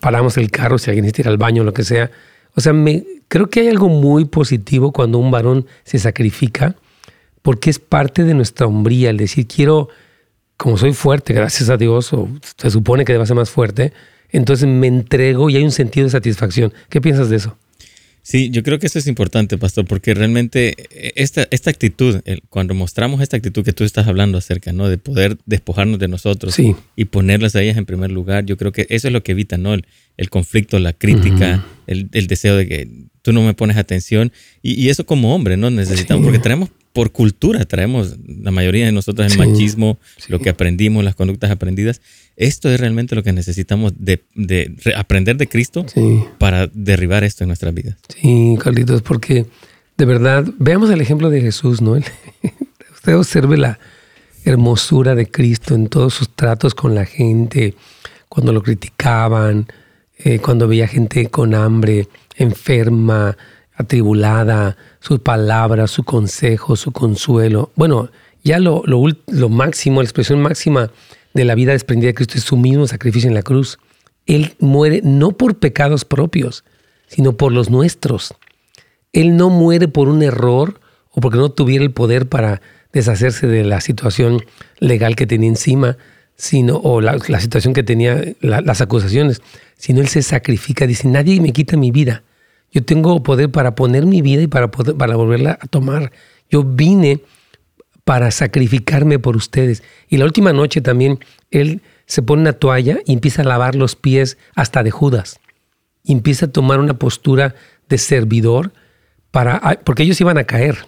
[0.00, 2.10] paramos el carro si alguien necesita ir al baño lo que sea.
[2.54, 6.76] O sea, me, creo que hay algo muy positivo cuando un varón se sacrifica
[7.42, 9.88] porque es parte de nuestra hombría, el decir, quiero,
[10.56, 13.92] como soy fuerte, gracias a Dios, o se supone que deba ser más fuerte,
[14.30, 16.72] entonces me entrego y hay un sentido de satisfacción.
[16.88, 17.56] ¿Qué piensas de eso?
[18.24, 22.20] Sí, yo creo que eso es importante, pastor, porque realmente eh, esta, esta actitud,
[22.50, 24.88] cuando mostramos esta actitud que tú estás hablando acerca, ¿no?
[24.88, 26.56] De poder despojarnos de nosotros
[26.94, 29.58] y ponerlas a ellas en primer lugar, yo creo que eso es lo que evita,
[29.58, 29.74] ¿no?
[29.74, 32.88] El, conflicto, la crítica, el, deseo de que
[33.22, 34.32] tú no me pones atención.
[34.62, 35.70] Y, eso como hombre, ¿no?
[35.70, 39.98] Necesitamos, porque tenemos por cultura traemos la mayoría de nosotros el machismo,
[40.28, 42.02] lo que aprendimos, las conductas aprendidas.
[42.36, 44.22] Esto es realmente lo que necesitamos de,
[44.96, 45.86] aprender de Cristo
[46.38, 47.96] para derribar esto en nuestras vidas.
[48.20, 49.46] Sí, Carlitos, porque
[49.96, 51.92] de verdad, veamos el ejemplo de Jesús, ¿no?
[52.94, 53.78] Usted observe la
[54.44, 57.74] hermosura de Cristo en todos sus tratos con la gente,
[58.28, 59.66] cuando lo criticaban,
[60.18, 63.36] eh, cuando veía gente con hambre, enferma,
[63.74, 67.72] atribulada, sus palabras, su consejo, su consuelo.
[67.74, 68.10] Bueno,
[68.44, 70.90] ya lo, lo, máximo, la expresión máxima
[71.34, 73.78] de la vida desprendida de Cristo es su mismo sacrificio en la cruz.
[74.26, 76.64] Él muere no por pecados propios,
[77.06, 78.34] sino por los nuestros.
[79.12, 80.80] Él no muere por un error
[81.10, 82.62] o porque no tuviera el poder para
[82.92, 84.44] deshacerse de la situación
[84.78, 85.96] legal que tenía encima,
[86.36, 89.42] sino, o la, situación que tenía, las acusaciones,
[89.76, 92.24] sino Él se sacrifica, dice, nadie me quita mi vida,
[92.70, 96.10] Yo tengo poder para poner mi vida y para, poder, para volverla a tomar.
[96.50, 97.20] Yo vine
[98.04, 99.82] para sacrificarme por ustedes.
[100.08, 101.20] Y la última noche también
[101.50, 105.38] él se pone una toalla y empieza a lavar los pies hasta de Judas.
[106.02, 107.54] Y empieza a tomar una postura
[107.88, 108.72] de servidor
[109.30, 110.86] para, porque ellos iban a caer,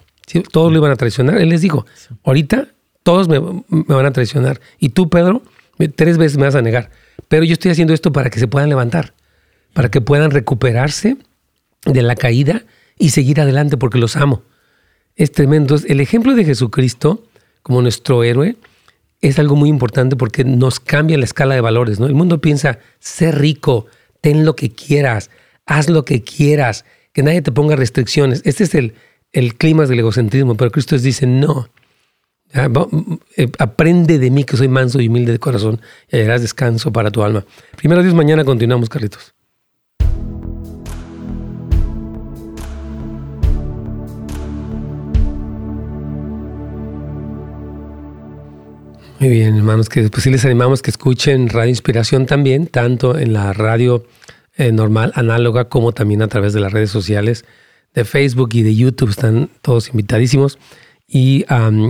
[0.51, 1.37] todos lo iban a traicionar.
[1.37, 1.85] Él les dijo,
[2.23, 2.69] ahorita
[3.05, 4.59] todos me, van a traicionar.
[4.79, 5.43] Y tú, Pedro,
[5.95, 6.89] tres veces me vas a negar.
[7.27, 9.13] Pero yo estoy haciendo esto para que se puedan levantar,
[9.73, 11.15] para que puedan recuperarse
[11.85, 12.63] de la caída
[12.97, 14.41] y seguir adelante porque los amo.
[15.15, 15.75] Es tremendo.
[15.87, 17.23] El ejemplo de Jesucristo
[17.61, 18.55] como nuestro héroe
[19.21, 21.99] es algo muy importante porque nos cambia la escala de valores.
[21.99, 23.85] El mundo piensa, sé rico,
[24.19, 25.29] ten lo que quieras,
[25.67, 28.41] haz lo que quieras, que nadie te ponga restricciones.
[28.45, 28.95] Este es el,
[29.31, 31.69] el clima del egocentrismo, pero Cristo dice, no,
[33.59, 37.23] aprende de mí que soy manso y humilde de corazón y hallarás descanso para tu
[37.23, 37.45] alma.
[37.75, 39.35] Primero Dios, mañana continuamos, Carlitos.
[49.19, 53.33] Muy bien, hermanos, que pues sí les animamos que escuchen Radio Inspiración también, tanto en
[53.33, 54.05] la radio
[54.55, 57.45] eh, normal, análoga, como también a través de las redes sociales
[57.93, 59.09] de Facebook y de YouTube.
[59.09, 60.59] Están todos invitadísimos.
[61.07, 61.45] Y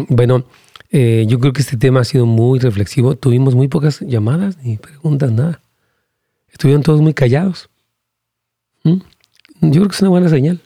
[0.09, 0.45] bueno,
[0.91, 3.15] eh, yo creo que este tema ha sido muy reflexivo.
[3.15, 5.61] Tuvimos muy pocas llamadas ni preguntas, nada.
[6.49, 7.69] Estuvieron todos muy callados.
[8.83, 8.99] ¿Mm?
[9.61, 10.61] Yo creo que es una buena señal.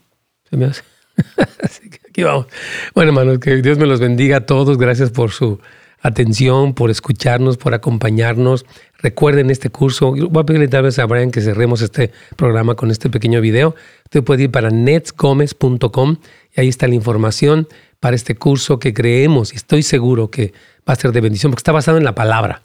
[0.49, 0.83] Se me hace.
[1.63, 2.47] Así que aquí vamos.
[2.93, 4.77] Bueno, hermanos, que Dios me los bendiga a todos.
[4.77, 5.59] Gracias por su
[6.01, 8.65] atención, por escucharnos, por acompañarnos.
[8.99, 10.11] Recuerden este curso.
[10.11, 13.75] Voy a pedirle tal vez a Brian que cerremos este programa con este pequeño video.
[14.05, 16.17] Usted puede ir para netsgomez.com
[16.55, 17.67] y ahí está la información
[17.99, 20.53] para este curso que creemos y estoy seguro que
[20.87, 22.63] va a ser de bendición porque está basado en la palabra.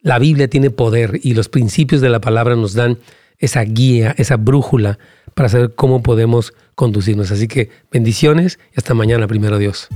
[0.00, 2.98] La Biblia tiene poder y los principios de la palabra nos dan
[3.38, 4.98] esa guía, esa brújula
[5.34, 7.30] para saber cómo podemos conducirnos.
[7.30, 9.88] Así que bendiciones y hasta mañana, primero Dios.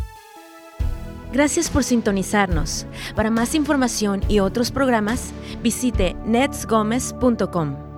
[1.32, 2.86] Gracias por sintonizarnos.
[3.14, 5.32] Para más información y otros programas,
[5.62, 7.89] visite netsgomez.com.